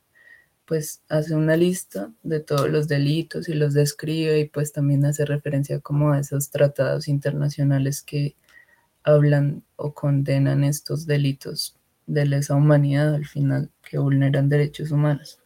pues 0.65 1.01
hace 1.09 1.35
una 1.35 1.55
lista 1.55 2.11
de 2.23 2.39
todos 2.39 2.69
los 2.69 2.87
delitos 2.87 3.47
y 3.49 3.53
los 3.53 3.73
describe 3.73 4.39
y 4.39 4.45
pues 4.45 4.73
también 4.73 5.05
hace 5.05 5.25
referencia 5.25 5.79
como 5.79 6.11
a 6.11 6.19
esos 6.19 6.49
tratados 6.49 7.07
internacionales 7.07 8.01
que 8.01 8.35
hablan 9.03 9.63
o 9.75 9.93
condenan 9.93 10.63
estos 10.63 11.05
delitos 11.05 11.75
de 12.07 12.25
lesa 12.25 12.55
humanidad 12.55 13.13
al 13.13 13.25
final 13.25 13.69
que 13.87 13.99
vulneran 13.99 14.49
derechos 14.49 14.91
humanos. 14.91 15.39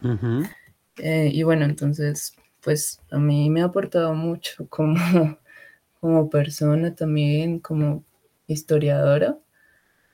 Eh, 0.97 1.29
y 1.33 1.43
bueno, 1.43 1.65
entonces 1.65 2.35
pues 2.61 3.01
a 3.11 3.17
mí 3.17 3.49
me 3.49 3.61
ha 3.61 3.65
aportado 3.65 4.13
mucho 4.13 4.67
como, 4.67 4.95
como 5.99 6.29
persona 6.29 6.95
también, 6.95 7.59
como 7.59 8.03
historiadora, 8.47 9.37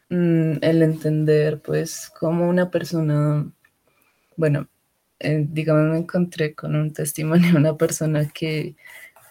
el 0.09 0.81
entender 0.83 1.61
pues 1.61 2.11
como 2.19 2.47
una 2.49 2.69
persona, 2.71 3.51
bueno, 4.37 4.67
eh, 5.19 5.45
digamos, 5.49 5.91
me 5.91 5.97
encontré 5.99 6.55
con 6.55 6.75
un 6.75 6.93
testimonio 6.93 7.51
de 7.51 7.57
una 7.57 7.77
persona 7.77 8.29
que 8.29 8.75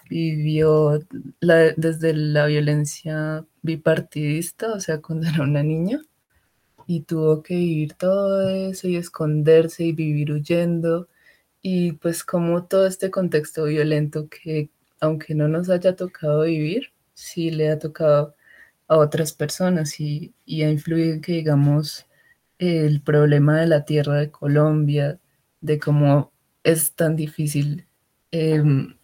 vivió 0.09 0.99
desde 1.41 2.13
la 2.13 2.45
violencia 2.47 3.45
bipartidista, 3.63 4.73
o 4.73 4.79
sea, 4.79 5.01
cuando 5.01 5.27
era 5.27 5.43
una 5.43 5.63
niña, 5.63 6.01
y 6.87 7.01
tuvo 7.01 7.43
que 7.43 7.55
vivir 7.55 7.93
todo 7.93 8.49
eso 8.49 8.87
y 8.87 8.97
esconderse 8.97 9.85
y 9.85 9.93
vivir 9.93 10.31
huyendo, 10.31 11.07
y 11.61 11.93
pues 11.93 12.23
como 12.23 12.65
todo 12.65 12.87
este 12.87 13.11
contexto 13.11 13.65
violento 13.65 14.29
que, 14.29 14.69
aunque 14.99 15.35
no 15.35 15.47
nos 15.47 15.69
haya 15.69 15.95
tocado 15.95 16.43
vivir, 16.43 16.91
sí 17.15 17.51
le 17.51 17.69
ha 17.71 17.79
tocado 17.79 18.34
a 18.87 18.97
otras 18.97 19.33
personas 19.33 19.99
y, 19.99 20.33
y 20.45 20.63
ha 20.63 20.69
influido 20.71 21.13
en 21.15 21.21
que, 21.21 21.33
digamos, 21.33 22.05
el 22.59 23.01
problema 23.01 23.59
de 23.59 23.67
la 23.67 23.85
tierra 23.85 24.15
de 24.15 24.31
Colombia, 24.31 25.19
de 25.61 25.79
cómo 25.79 26.31
es 26.63 26.93
tan 26.93 27.15
difícil 27.15 27.87
em, 28.31 28.95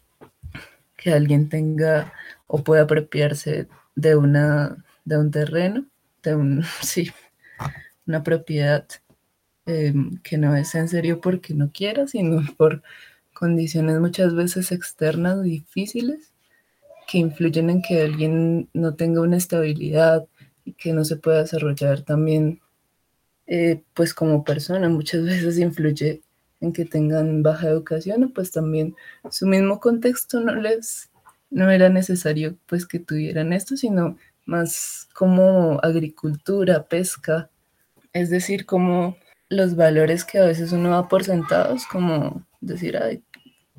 que 0.98 1.12
alguien 1.14 1.50
tenga 1.50 2.14
o 2.48 2.64
pueda 2.64 2.84
apropiarse 2.84 3.68
de 3.96 4.16
una 4.16 4.84
de 5.06 5.18
un 5.18 5.32
terreno, 5.32 5.88
de 6.24 6.36
un 6.36 6.64
sí, 6.82 7.12
una 8.06 8.24
propiedad 8.24 8.88
em, 9.66 10.18
que 10.24 10.38
no 10.38 10.56
es 10.56 10.76
en 10.76 10.88
serio 10.90 11.22
porque 11.22 11.54
no 11.54 11.72
quiera, 11.72 12.08
sino 12.08 12.42
por 12.58 12.84
condiciones 13.34 14.00
muchas 14.00 14.36
veces 14.36 14.72
externas 14.72 15.44
difíciles 15.44 16.31
que 17.12 17.18
influyen 17.18 17.70
en 17.70 17.82
que 17.82 18.02
alguien 18.02 18.70
no 18.74 18.96
tenga 18.96 19.22
una 19.22 19.36
estabilidad 19.36 20.26
y 20.64 20.74
que 20.74 20.94
no 20.94 21.04
se 21.04 21.18
pueda 21.18 21.40
desarrollar 21.40 22.04
también 22.04 22.62
eh, 23.48 23.84
pues 23.94 24.14
como 24.14 24.46
persona 24.46 24.88
muchas 24.88 25.24
veces 25.26 25.60
influye 25.60 26.22
en 26.62 26.72
que 26.72 26.86
tengan 26.86 27.44
baja 27.44 27.68
educación, 27.68 28.32
pues 28.34 28.52
también 28.52 28.96
su 29.30 29.46
mismo 29.46 29.80
contexto 29.80 30.40
no 30.40 30.56
les, 30.56 31.10
no 31.50 31.70
era 31.70 31.90
necesario 31.90 32.56
pues 32.68 32.86
que 32.86 33.00
tuvieran 33.00 33.52
esto, 33.52 33.76
sino 33.76 34.18
más 34.46 35.10
como 35.14 35.80
agricultura, 35.84 36.88
pesca, 36.88 37.50
es 38.14 38.30
decir, 38.30 38.66
como 38.66 39.18
los 39.50 39.76
valores 39.76 40.24
que 40.24 40.40
a 40.40 40.46
veces 40.46 40.72
uno 40.72 40.92
da 40.92 41.10
por 41.10 41.26
sentados, 41.26 41.86
como 41.88 42.46
decir, 42.62 42.96
ay, 42.98 43.22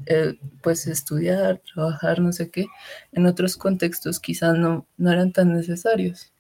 eh, 0.07 0.35
pues 0.63 0.87
estudiar, 0.87 1.63
trabajar, 1.75 2.21
no 2.21 2.33
sé 2.33 2.51
qué, 2.51 2.67
en 3.13 3.27
otros 3.27 3.57
contextos 3.57 4.21
quizás 4.21 4.57
no, 4.57 4.87
no 4.97 5.13
eran 5.13 5.33
tan 5.33 5.53
necesarios. 5.55 6.33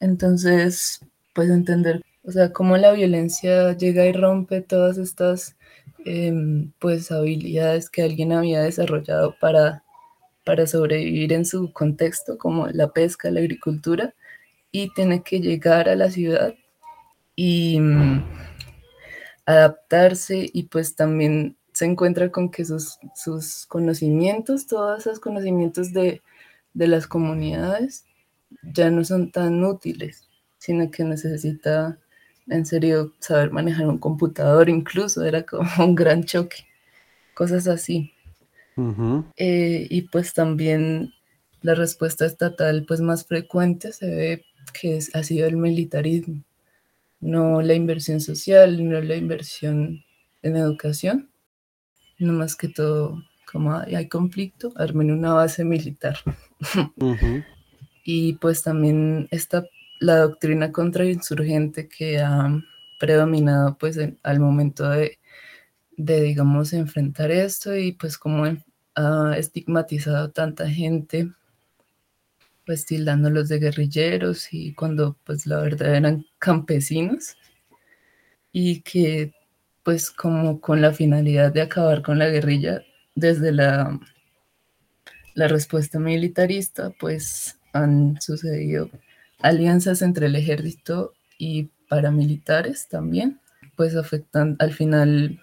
Entonces, 0.00 1.00
pues 1.34 1.50
entender 1.50 2.02
o 2.22 2.32
sea, 2.32 2.52
cómo 2.52 2.76
la 2.76 2.92
violencia 2.92 3.72
llega 3.76 4.06
y 4.06 4.12
rompe 4.12 4.60
todas 4.60 4.98
estas 4.98 5.56
em, 6.04 6.72
pues 6.78 7.10
habilidades 7.10 7.90
que 7.90 8.02
alguien 8.02 8.32
había 8.32 8.62
desarrollado 8.62 9.34
para, 9.40 9.84
para 10.44 10.66
sobrevivir 10.66 11.32
en 11.32 11.44
su 11.46 11.72
contexto, 11.72 12.38
como 12.38 12.68
la 12.68 12.92
pesca, 12.92 13.30
la 13.30 13.40
agricultura, 13.40 14.14
y 14.72 14.92
tiene 14.94 15.22
que 15.22 15.40
llegar 15.40 15.88
a 15.88 15.96
la 15.96 16.10
ciudad 16.10 16.54
y 17.36 17.80
mm, 17.80 18.24
adaptarse 19.46 20.48
y 20.52 20.64
pues 20.64 20.96
también 20.96 21.56
se 21.80 21.86
encuentra 21.86 22.30
con 22.30 22.50
que 22.50 22.66
sus, 22.66 22.98
sus 23.14 23.64
conocimientos, 23.64 24.66
todos 24.66 25.00
esos 25.00 25.18
conocimientos 25.18 25.94
de, 25.94 26.20
de 26.74 26.86
las 26.86 27.06
comunidades 27.06 28.04
ya 28.62 28.90
no 28.90 29.02
son 29.02 29.32
tan 29.32 29.64
útiles, 29.64 30.28
sino 30.58 30.90
que 30.90 31.04
necesita 31.04 31.98
en 32.48 32.66
serio, 32.66 33.14
saber 33.18 33.50
manejar 33.50 33.86
un 33.86 33.96
computador 33.96 34.68
incluso 34.68 35.24
era 35.24 35.42
como 35.44 35.70
un 35.82 35.94
gran 35.94 36.24
choque, 36.24 36.66
cosas 37.32 37.66
así. 37.66 38.12
Eh, 39.36 39.86
y 39.88 40.02
pues 40.02 40.34
también 40.34 41.14
la 41.62 41.74
respuesta 41.74 42.26
estatal 42.26 42.84
pues 42.86 43.00
más 43.00 43.24
frecuente 43.24 43.92
se 43.92 44.06
ve 44.06 44.44
que 44.78 44.98
ha 45.14 45.22
sido 45.22 45.46
el 45.46 45.56
militarismo, 45.56 46.44
no 47.20 47.62
la 47.62 47.72
inversión 47.72 48.20
social, 48.20 48.86
no 48.86 49.00
la 49.00 49.16
inversión 49.16 50.04
en 50.42 50.56
educación, 50.56 51.29
no 52.20 52.32
más 52.32 52.56
que 52.56 52.68
todo, 52.68 53.22
como 53.50 53.74
hay, 53.74 54.08
conflicto, 54.08 54.72
armen 54.76 55.10
una 55.10 55.32
base 55.32 55.64
militar. 55.64 56.18
y 58.04 58.34
pues 58.34 58.62
también 58.62 59.28
esta 59.30 59.64
la 60.00 60.16
doctrina 60.16 60.72
contrainsurgente 60.72 61.88
que 61.88 62.18
ha 62.20 62.60
predominado 62.98 63.76
pues 63.78 63.98
al 64.22 64.40
momento 64.40 64.88
de, 64.88 65.18
digamos, 65.96 66.72
enfrentar 66.72 67.30
esto 67.30 67.76
y 67.76 67.92
pues 67.92 68.18
como 68.18 68.44
ha 68.94 69.34
estigmatizado 69.36 70.30
tanta 70.30 70.68
gente, 70.68 71.30
pues 72.64 72.86
tildándolos 72.86 73.48
de 73.48 73.58
guerrilleros 73.58 74.52
y 74.52 74.74
cuando 74.74 75.16
pues 75.24 75.46
la 75.46 75.60
verdad 75.60 75.94
eran 75.94 76.26
campesinos 76.38 77.36
y 78.52 78.80
que 78.80 79.34
pues 79.90 80.12
como 80.12 80.60
con 80.60 80.80
la 80.80 80.92
finalidad 80.92 81.52
de 81.52 81.62
acabar 81.62 82.00
con 82.00 82.20
la 82.20 82.28
guerrilla 82.28 82.84
desde 83.16 83.50
la, 83.50 83.98
la 85.34 85.48
respuesta 85.48 85.98
militarista 85.98 86.92
pues 87.00 87.58
han 87.72 88.20
sucedido 88.20 88.88
alianzas 89.40 90.02
entre 90.02 90.26
el 90.26 90.36
ejército 90.36 91.14
y 91.38 91.70
paramilitares 91.88 92.86
también, 92.86 93.40
pues 93.74 93.96
afectan, 93.96 94.54
al 94.60 94.72
final 94.72 95.40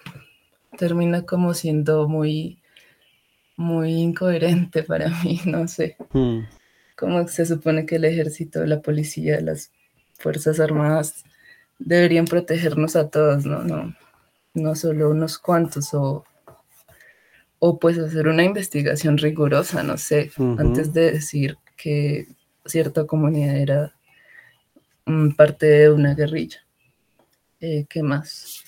termina 0.77 1.23
como 1.23 1.53
siendo 1.53 2.07
muy, 2.07 2.61
muy 3.57 3.95
incoherente 3.95 4.81
para 4.81 5.09
mí, 5.25 5.41
no 5.43 5.67
sé. 5.67 5.97
Hmm. 6.13 6.45
Como 6.95 7.27
se 7.27 7.45
supone 7.45 7.85
que 7.85 7.97
el 7.97 8.05
ejército, 8.05 8.65
la 8.65 8.81
policía, 8.81 9.41
las 9.41 9.73
Fuerzas 10.13 10.61
Armadas 10.61 11.25
deberían 11.79 12.23
protegernos 12.23 12.95
a 12.95 13.09
todos, 13.09 13.45
¿no? 13.45 13.65
No, 13.65 13.93
no 14.57 14.75
solo 14.75 15.09
unos 15.09 15.37
cuantos 15.37 15.93
o 15.93 16.25
o 17.59 17.79
pues 17.79 17.97
hacer 17.97 18.27
una 18.27 18.43
investigación 18.43 19.17
rigurosa, 19.17 19.83
no 19.83 19.97
sé, 19.97 20.31
antes 20.57 20.93
de 20.93 21.11
decir 21.11 21.57
que 21.75 22.27
cierta 22.65 23.05
comunidad 23.05 23.57
era 23.57 23.95
parte 25.35 25.65
de 25.65 25.91
una 25.91 26.13
guerrilla. 26.13 26.59
Eh, 27.59 27.85
¿Qué 27.89 28.03
más? 28.03 28.63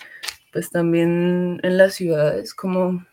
Pues 0.52 0.72
también 0.72 1.60
en 1.62 1.78
las 1.78 1.94
ciudades, 1.94 2.56
como, 2.56 3.06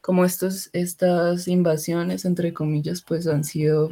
como 0.00 0.24
estos, 0.24 0.70
estas 0.72 1.48
invasiones, 1.48 2.24
entre 2.24 2.54
comillas, 2.54 3.02
pues 3.02 3.26
han 3.26 3.44
sido, 3.44 3.90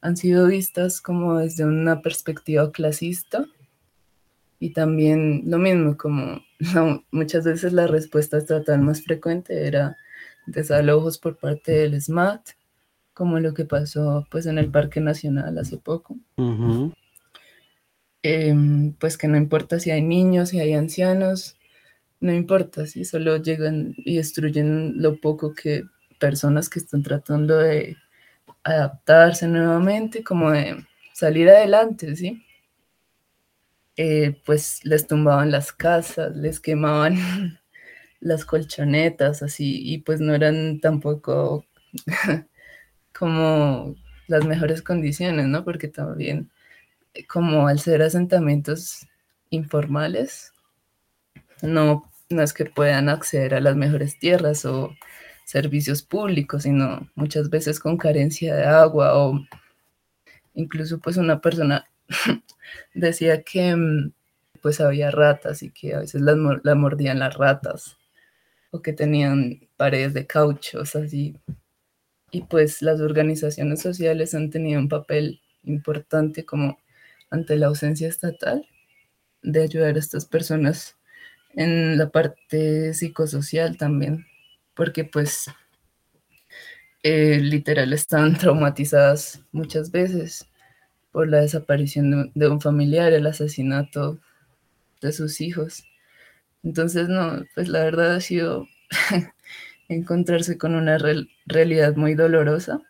han 0.00 0.16
sido 0.16 0.48
vistas 0.48 1.00
como 1.00 1.38
desde 1.38 1.64
una 1.64 2.02
perspectiva 2.02 2.72
clasista 2.72 3.46
y 4.58 4.72
también 4.72 5.42
lo 5.46 5.58
mismo, 5.58 5.96
como 5.96 6.40
muchas 7.10 7.44
veces 7.44 7.72
la 7.72 7.86
respuesta 7.86 8.38
estatal 8.38 8.80
más 8.80 9.02
frecuente 9.02 9.66
era 9.66 9.96
desalojos 10.46 11.18
por 11.18 11.36
parte 11.36 11.72
del 11.72 12.00
SMAT, 12.00 12.50
como 13.12 13.40
lo 13.40 13.54
que 13.54 13.64
pasó 13.64 14.26
pues 14.30 14.46
en 14.46 14.58
el 14.58 14.70
Parque 14.70 15.00
Nacional 15.00 15.58
hace 15.58 15.78
poco. 15.78 16.16
Em, 18.22 18.92
pues 18.94 19.16
que 19.16 19.28
no 19.28 19.36
importa 19.36 19.78
si 19.78 19.90
hay 19.90 20.02
niños, 20.02 20.50
si 20.50 20.60
hay 20.60 20.74
ancianos, 20.74 21.56
no 22.20 22.32
importa, 22.32 22.86
si 22.86 23.04
solo 23.04 23.36
llegan 23.36 23.94
y 23.98 24.16
destruyen 24.16 25.00
lo 25.00 25.20
poco 25.20 25.54
que 25.54 25.84
personas 26.18 26.68
que 26.68 26.78
están 26.78 27.02
tratando 27.02 27.58
de 27.58 27.96
adaptarse 28.64 29.46
nuevamente, 29.46 30.24
como 30.24 30.50
de 30.50 30.84
salir 31.12 31.48
adelante, 31.48 32.16
¿sí? 32.16 32.42
Eh, 33.96 34.40
pues 34.44 34.84
les 34.84 35.06
tumbaban 35.06 35.50
las 35.50 35.72
casas, 35.72 36.36
les 36.36 36.60
quemaban 36.60 37.16
las 38.20 38.44
colchonetas, 38.44 39.42
así, 39.42 39.80
y 39.82 39.98
pues 39.98 40.20
no 40.20 40.34
eran 40.34 40.80
tampoco 40.80 41.64
como 43.18 43.96
las 44.28 44.44
mejores 44.46 44.82
condiciones, 44.82 45.46
¿no? 45.46 45.64
Porque 45.64 45.88
también, 45.88 46.50
eh, 47.14 47.26
como 47.26 47.68
al 47.68 47.80
ser 47.80 48.02
asentamientos 48.02 49.06
informales, 49.50 50.52
no, 51.62 52.10
no 52.30 52.42
es 52.42 52.52
que 52.52 52.66
puedan 52.66 53.08
acceder 53.08 53.54
a 53.54 53.60
las 53.60 53.76
mejores 53.76 54.18
tierras 54.18 54.64
o 54.66 54.94
servicios 55.44 56.02
públicos, 56.02 56.64
sino 56.64 57.08
muchas 57.14 57.50
veces 57.50 57.80
con 57.80 57.96
carencia 57.96 58.54
de 58.56 58.64
agua 58.66 59.16
o 59.16 59.40
incluso 60.54 60.98
pues 60.98 61.16
una 61.16 61.40
persona 61.40 61.86
decía 62.94 63.42
que 63.42 63.74
mm, 63.74 64.12
pues 64.62 64.80
había 64.80 65.10
ratas 65.10 65.62
y 65.62 65.70
que 65.70 65.94
a 65.94 66.00
veces 66.00 66.20
las, 66.20 66.36
la 66.62 66.74
mordían 66.74 67.20
las 67.20 67.34
ratas 67.36 67.96
o 68.70 68.82
que 68.82 68.92
tenían 68.92 69.68
paredes 69.76 70.14
de 70.14 70.26
cauchos 70.26 70.96
así. 70.96 71.40
Y 72.30 72.42
pues 72.42 72.82
las 72.82 73.00
organizaciones 73.00 73.80
sociales 73.80 74.34
han 74.34 74.50
tenido 74.50 74.80
un 74.80 74.88
papel 74.88 75.40
importante 75.64 76.44
como 76.44 76.78
ante 77.30 77.56
la 77.56 77.66
ausencia 77.66 78.08
estatal 78.08 78.66
de 79.42 79.62
ayudar 79.62 79.96
a 79.96 79.98
estas 79.98 80.26
personas 80.26 80.96
en 81.54 81.96
la 81.98 82.10
parte 82.10 82.92
psicosocial 82.94 83.76
también, 83.76 84.26
porque 84.74 85.04
pues 85.04 85.46
eh, 87.02 87.38
literal 87.40 87.92
están 87.92 88.36
traumatizadas 88.36 89.42
muchas 89.52 89.90
veces 89.90 90.46
por 91.16 91.30
la 91.30 91.40
desaparición 91.40 92.30
de, 92.34 92.48
un 92.50 92.60
familiar, 92.60 93.10
el 93.14 93.26
asesinato 93.26 94.18
de 95.00 95.12
sus 95.12 95.40
hijos. 95.40 95.84
Entonces, 96.62 97.08
no, 97.08 97.42
pues 97.54 97.70
la 97.70 97.84
verdad 97.84 98.16
ha 98.16 98.20
sido 98.20 98.68
encontrarse 99.88 100.58
con 100.58 100.74
una 100.74 100.98
realidad 101.46 101.96
muy 101.96 102.14
dolorosa 102.14 102.82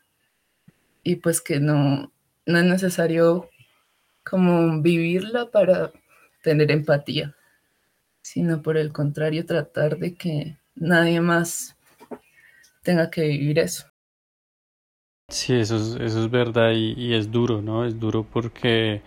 y 1.05 1.15
pues 1.15 1.41
que 1.41 1.61
no, 1.61 2.11
no 2.47 2.59
es 2.59 2.65
necesario 2.65 3.49
como 4.25 4.83
vivirla 4.83 5.53
para 5.53 5.93
tener 6.43 6.73
empatía, 6.73 7.37
sino 8.23 8.61
por 8.61 8.77
el 8.77 8.93
contrario 8.93 9.47
tratar 9.47 9.99
de 9.99 10.15
que 10.15 10.57
nadie 10.75 11.21
más 11.21 11.77
tenga 12.83 13.09
que 13.09 13.29
vivir 13.29 13.61
eso. 13.61 13.87
Sí, 15.29 15.55
eso 15.55 15.75
es, 15.77 15.97
eso 16.01 16.25
es 16.25 16.31
verdad 16.31 16.71
y, 16.73 17.13
es 17.15 17.33
duro, 17.33 17.61
¿no? 17.61 17.85
Es 17.85 17.99
duro 17.99 18.25
porque, 18.25 19.03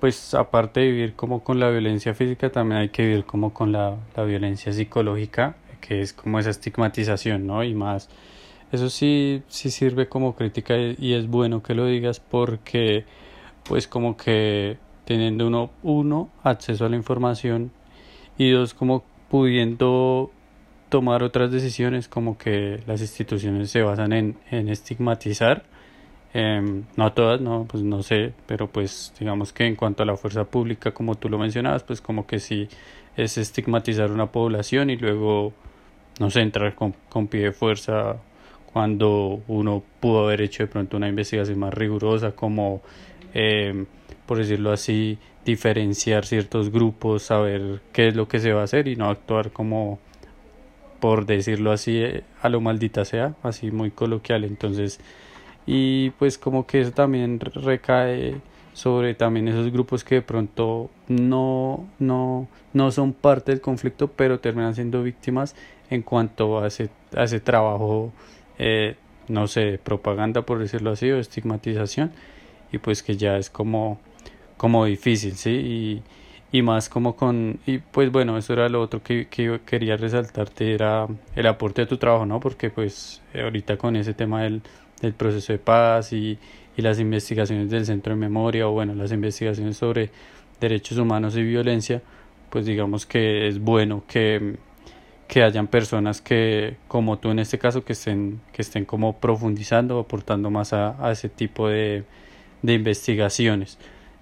pues, 0.00 0.34
aparte 0.34 0.80
de 0.80 0.90
vivir 0.90 1.14
como 1.14 1.44
con 1.44 1.60
la 1.60 1.70
violencia 1.70 2.12
física, 2.14 2.50
también 2.50 2.80
hay 2.80 2.88
que 2.90 3.06
vivir 3.06 3.24
como 3.24 3.54
con 3.54 3.70
la, 3.72 3.96
violencia 4.26 4.72
psicológica, 4.72 5.56
que 5.80 6.02
es 6.02 6.12
como 6.12 6.40
esa 6.40 6.50
estigmatización, 6.50 7.46
¿no? 7.46 7.62
Y 7.62 7.74
más, 7.74 8.08
eso 8.72 8.90
sí, 8.90 9.42
sí 9.48 9.70
sirve 9.70 10.08
como 10.08 10.34
crítica 10.34 10.76
y, 10.76 11.14
es 11.14 11.28
bueno 11.28 11.62
que 11.62 11.74
lo 11.74 11.86
digas 11.86 12.20
porque, 12.20 13.04
pues, 13.64 13.86
como 13.88 14.16
que 14.16 14.78
teniendo 15.04 15.46
uno, 15.46 15.70
uno, 15.84 16.30
acceso 16.42 16.84
a 16.86 16.88
la 16.88 16.96
información 16.96 17.70
y 18.38 18.50
dos, 18.50 18.74
como 18.74 19.04
pudiendo 19.30 20.32
tomar 20.88 21.22
otras 21.22 21.50
decisiones 21.50 22.08
como 22.08 22.38
que 22.38 22.80
las 22.86 23.00
instituciones 23.00 23.70
se 23.70 23.82
basan 23.82 24.12
en, 24.12 24.36
en 24.50 24.68
estigmatizar. 24.68 25.64
Em, 26.34 26.84
no 26.96 27.12
todas 27.14 27.40
no 27.40 27.64
pues 27.66 27.82
no 27.82 28.02
sé 28.02 28.34
pero 28.46 28.68
pues 28.68 29.14
digamos 29.18 29.54
que 29.54 29.64
en 29.64 29.76
cuanto 29.76 30.02
a 30.02 30.06
la 30.06 30.14
fuerza 30.14 30.44
pública 30.44 30.90
como 30.90 31.14
tú 31.14 31.30
lo 31.30 31.38
mencionabas 31.38 31.84
pues 31.84 32.02
como 32.02 32.26
que 32.26 32.38
sí 32.38 32.68
es 33.16 33.38
estigmatizar 33.38 34.12
una 34.12 34.26
población 34.26 34.90
y 34.90 34.96
luego 34.96 35.54
no 36.20 36.30
sé 36.30 36.42
entrar 36.42 36.74
con, 36.74 36.94
con 37.08 37.28
pie 37.28 37.44
de 37.44 37.52
fuerza 37.52 38.16
cuando 38.70 39.40
uno 39.48 39.82
pudo 40.00 40.24
haber 40.24 40.42
hecho 40.42 40.64
de 40.64 40.66
pronto 40.66 40.98
una 40.98 41.08
investigación 41.08 41.58
más 41.58 41.72
rigurosa 41.72 42.32
como 42.32 42.82
em, 43.32 43.86
por 44.26 44.36
decirlo 44.36 44.70
así 44.70 45.18
diferenciar 45.46 46.26
ciertos 46.26 46.70
grupos 46.70 47.22
saber 47.22 47.80
qué 47.92 48.08
es 48.08 48.14
lo 48.16 48.28
que 48.28 48.38
se 48.38 48.52
va 48.52 48.60
a 48.60 48.64
hacer 48.64 48.86
y 48.86 48.96
no 48.96 49.08
actuar 49.08 49.50
como 49.50 49.98
por 51.00 51.26
decirlo 51.26 51.72
así, 51.72 51.98
eh, 51.98 52.24
a 52.42 52.48
lo 52.48 52.60
maldita 52.60 53.04
sea, 53.04 53.34
así 53.42 53.70
muy 53.70 53.90
coloquial. 53.90 54.44
Entonces, 54.44 55.00
y 55.66 56.10
pues 56.10 56.38
como 56.38 56.66
que 56.66 56.80
eso 56.80 56.92
también 56.92 57.40
recae 57.40 58.40
sobre 58.72 59.14
también 59.14 59.48
esos 59.48 59.72
grupos 59.72 60.04
que 60.04 60.16
de 60.16 60.22
pronto 60.22 60.88
no, 61.08 61.88
no, 61.98 62.48
no 62.72 62.90
son 62.92 63.12
parte 63.12 63.50
del 63.50 63.60
conflicto, 63.60 64.08
pero 64.08 64.38
terminan 64.40 64.74
siendo 64.74 65.02
víctimas 65.02 65.56
en 65.90 66.02
cuanto 66.02 66.60
a 66.60 66.68
ese, 66.68 66.90
a 67.16 67.24
ese 67.24 67.40
trabajo, 67.40 68.12
eh, 68.58 68.96
no 69.26 69.48
sé, 69.48 69.80
propaganda, 69.82 70.42
por 70.42 70.58
decirlo 70.58 70.92
así, 70.92 71.10
o 71.10 71.18
estigmatización, 71.18 72.12
y 72.72 72.78
pues 72.78 73.02
que 73.02 73.16
ya 73.16 73.36
es 73.36 73.50
como, 73.50 73.98
como 74.56 74.84
difícil, 74.84 75.34
¿sí? 75.34 75.50
Y, 75.50 76.02
y 76.50 76.62
más 76.62 76.88
como 76.88 77.14
con 77.16 77.60
y 77.66 77.78
pues 77.78 78.10
bueno 78.10 78.38
eso 78.38 78.54
era 78.54 78.68
lo 78.68 78.80
otro 78.80 79.02
que, 79.02 79.26
que 79.28 79.60
quería 79.66 79.96
resaltarte 79.96 80.72
era 80.72 81.06
el 81.36 81.46
aporte 81.46 81.82
de 81.82 81.86
tu 81.86 81.98
trabajo 81.98 82.24
no 82.26 82.40
porque 82.40 82.70
pues 82.70 83.22
ahorita 83.34 83.76
con 83.76 83.96
ese 83.96 84.14
tema 84.14 84.42
del, 84.42 84.62
del 85.02 85.12
proceso 85.12 85.52
de 85.52 85.58
paz 85.58 86.12
y, 86.12 86.38
y 86.76 86.82
las 86.82 87.00
investigaciones 87.00 87.70
del 87.70 87.84
centro 87.84 88.14
de 88.14 88.20
memoria 88.20 88.66
o 88.66 88.72
bueno 88.72 88.94
las 88.94 89.12
investigaciones 89.12 89.76
sobre 89.76 90.10
derechos 90.60 90.96
humanos 90.98 91.36
y 91.36 91.42
violencia 91.42 92.02
pues 92.50 92.64
digamos 92.64 93.04
que 93.04 93.48
es 93.48 93.58
bueno 93.58 94.04
que 94.08 94.56
que 95.26 95.42
hayan 95.42 95.66
personas 95.66 96.22
que 96.22 96.76
como 96.88 97.18
tú 97.18 97.30
en 97.30 97.40
este 97.40 97.58
caso 97.58 97.84
que 97.84 97.92
estén 97.92 98.40
que 98.52 98.62
estén 98.62 98.86
como 98.86 99.18
profundizando 99.18 99.98
aportando 99.98 100.50
más 100.50 100.72
a, 100.72 100.96
a 101.06 101.12
ese 101.12 101.28
tipo 101.28 101.68
de, 101.68 102.04
de 102.62 102.72
investigaciones 102.72 103.78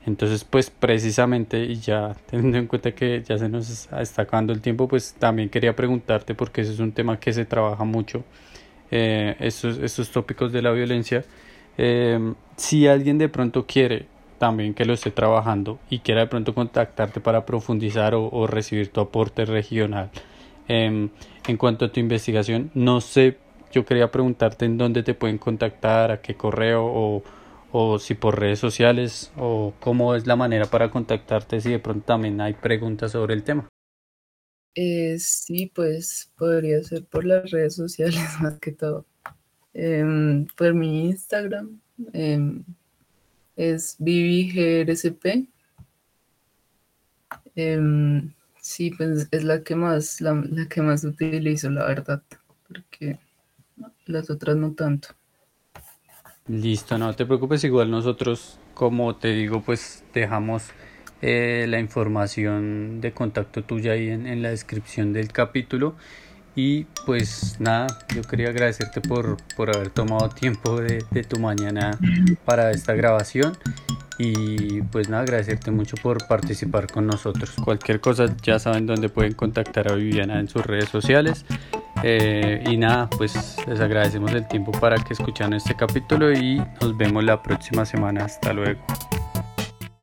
entonces, 0.07 0.45
pues 0.45 0.71
precisamente, 0.71 1.65
y 1.65 1.77
ya 1.77 2.15
teniendo 2.31 2.59
en 2.59 2.69
cuenta 2.69 2.93
que 2.93 3.23
ya 3.27 3.37
se 3.39 3.49
nos 3.49 3.89
está 3.93 4.23
acabando 4.23 4.53
el 4.53 4.61
tiempo, 4.61 4.87
pues 4.87 5.15
también 5.19 5.49
quería 5.49 5.75
preguntarte, 5.75 6.35
porque 6.35 6.61
ese 6.61 6.73
es 6.73 6.79
un 6.79 6.93
tema 6.93 7.19
que 7.19 7.33
se 7.33 7.45
trabaja 7.45 7.83
mucho, 7.83 8.25
eh, 8.93 9.35
estos, 9.41 9.79
estos 9.79 10.11
tópicos 10.11 10.53
de 10.53 10.63
la 10.63 10.71
violencia, 10.71 11.25
eh, 11.77 12.35
si 12.57 12.87
alguien 12.87 13.19
de 13.19 13.29
pronto 13.29 13.67
quiere 13.67 14.07
también 14.39 14.75
que 14.75 14.85
lo 14.85 14.93
esté 14.93 15.11
trabajando 15.11 15.81
y 15.91 15.99
quiera 15.99 16.21
de 16.21 16.27
pronto 16.29 16.55
contactarte 16.55 17.21
para 17.21 17.45
profundizar 17.45 18.15
o, 18.15 18.47
recibir 18.47 18.93
tu 18.93 19.01
aporte 19.01 19.45
regional 19.45 20.11
em, 20.69 21.09
en 21.49 21.57
cuanto 21.57 21.87
a 21.87 21.89
tu 21.93 21.99
investigación, 21.99 22.71
no 22.75 23.01
sé, 23.01 23.39
yo 23.73 23.85
quería 23.85 24.11
preguntarte 24.13 24.67
en 24.67 24.79
dónde 24.79 25.03
te 25.03 25.15
pueden 25.15 25.39
contactar, 25.39 26.13
a 26.13 26.21
qué 26.21 26.35
correo 26.35 26.85
o 26.85 27.23
o 27.73 27.99
si 27.99 28.15
por 28.15 28.39
redes 28.39 28.59
sociales 28.59 29.33
o 29.37 29.75
cómo 29.81 30.15
es 30.15 30.27
la 30.27 30.37
manera 30.37 30.67
para 30.67 30.91
contactarte 30.91 31.61
si 31.61 31.71
de 31.71 31.79
pronto 31.79 32.07
también 32.07 32.41
hay 32.41 32.55
preguntas 32.55 33.13
sobre 33.13 33.35
el 33.35 33.43
tema. 33.43 33.69
Eh, 34.75 35.17
sí, 35.19 35.73
pues 35.75 36.31
podría 36.37 36.83
ser 36.83 37.05
por 37.07 37.25
las 37.25 37.51
redes 37.51 37.75
sociales 37.75 38.21
más 38.41 38.59
que 38.59 38.73
todo. 38.73 39.07
Em, 39.73 40.47
por 40.57 40.75
mi 40.75 41.07
Instagram 41.07 41.81
em, 42.13 42.65
es 43.57 43.97
ViviGRSP. 43.99 45.49
Em, 47.55 48.33
Sí, 48.67 48.91
pues 48.91 49.29
es 49.31 49.45
la 49.45 49.63
que 49.63 49.77
más, 49.77 50.21
la, 50.21 50.43
que 50.69 50.83
más 50.83 51.05
utilizo, 51.05 51.71
la 51.71 51.87
verdad, 51.87 52.21
porque 52.67 53.21
las 54.07 54.29
otras 54.29 54.57
no 54.57 54.73
tanto. 54.75 55.11
Listo, 56.49 56.97
no 56.97 57.13
te 57.13 57.27
preocupes, 57.27 57.65
igual 57.65 57.91
nosotros, 57.91 58.61
como 58.73 59.17
te 59.17 59.35
digo, 59.35 59.63
pues 59.63 60.05
dejamos 60.15 60.71
eh, 61.21 61.67
la 61.69 61.81
información 61.81 63.01
de 63.01 63.11
contacto 63.11 63.65
tuya 63.65 63.93
ahí 63.93 64.11
en, 64.11 64.43
la 64.43 64.51
descripción 64.51 65.13
del 65.13 65.33
capítulo. 65.33 65.97
Y 66.57 66.85
pues 67.05 67.61
nada, 67.61 67.99
yo 68.15 68.23
quería 68.23 68.49
agradecerte 68.49 69.03
por, 69.03 69.37
por 69.57 69.77
haber 69.77 69.91
tomado 69.91 70.31
tiempo 70.31 70.81
de, 70.81 71.03
tu 71.29 71.39
mañana 71.39 71.99
para 72.47 72.71
esta 72.71 72.95
grabación. 72.95 73.57
Y 74.19 74.81
pues 74.81 75.11
nada, 75.11 75.23
agradecerte 75.25 75.71
mucho 75.71 75.97
por 76.03 76.27
participar 76.27 76.91
con 76.91 77.07
nosotros. 77.07 77.53
Cualquier 77.63 78.01
cosa 78.01 78.35
ya 78.43 78.59
saben 78.59 78.87
dónde 78.87 79.11
pueden 79.11 79.35
contactar 79.35 79.93
a 79.93 79.95
Viviana 79.95 80.41
en 80.41 80.49
sus 80.49 80.65
redes 80.65 80.89
sociales. 80.89 81.45
Eh, 82.03 82.65
y 82.67 82.79
nada, 82.79 83.11
pues 83.11 83.57
les 83.67 83.81
agradecemos 83.81 84.33
el 84.33 84.49
tiempo 84.49 84.73
para 84.73 84.97
que 84.97 85.13
escuchan 85.13 85.53
este 85.53 85.75
capítulo 85.77 86.33
y 86.33 86.63
nos 86.81 86.97
vemos 86.97 87.23
la 87.23 87.43
próxima 87.43 87.85
semana. 87.85 88.25
Hasta 88.25 88.55
luego. 88.55 88.81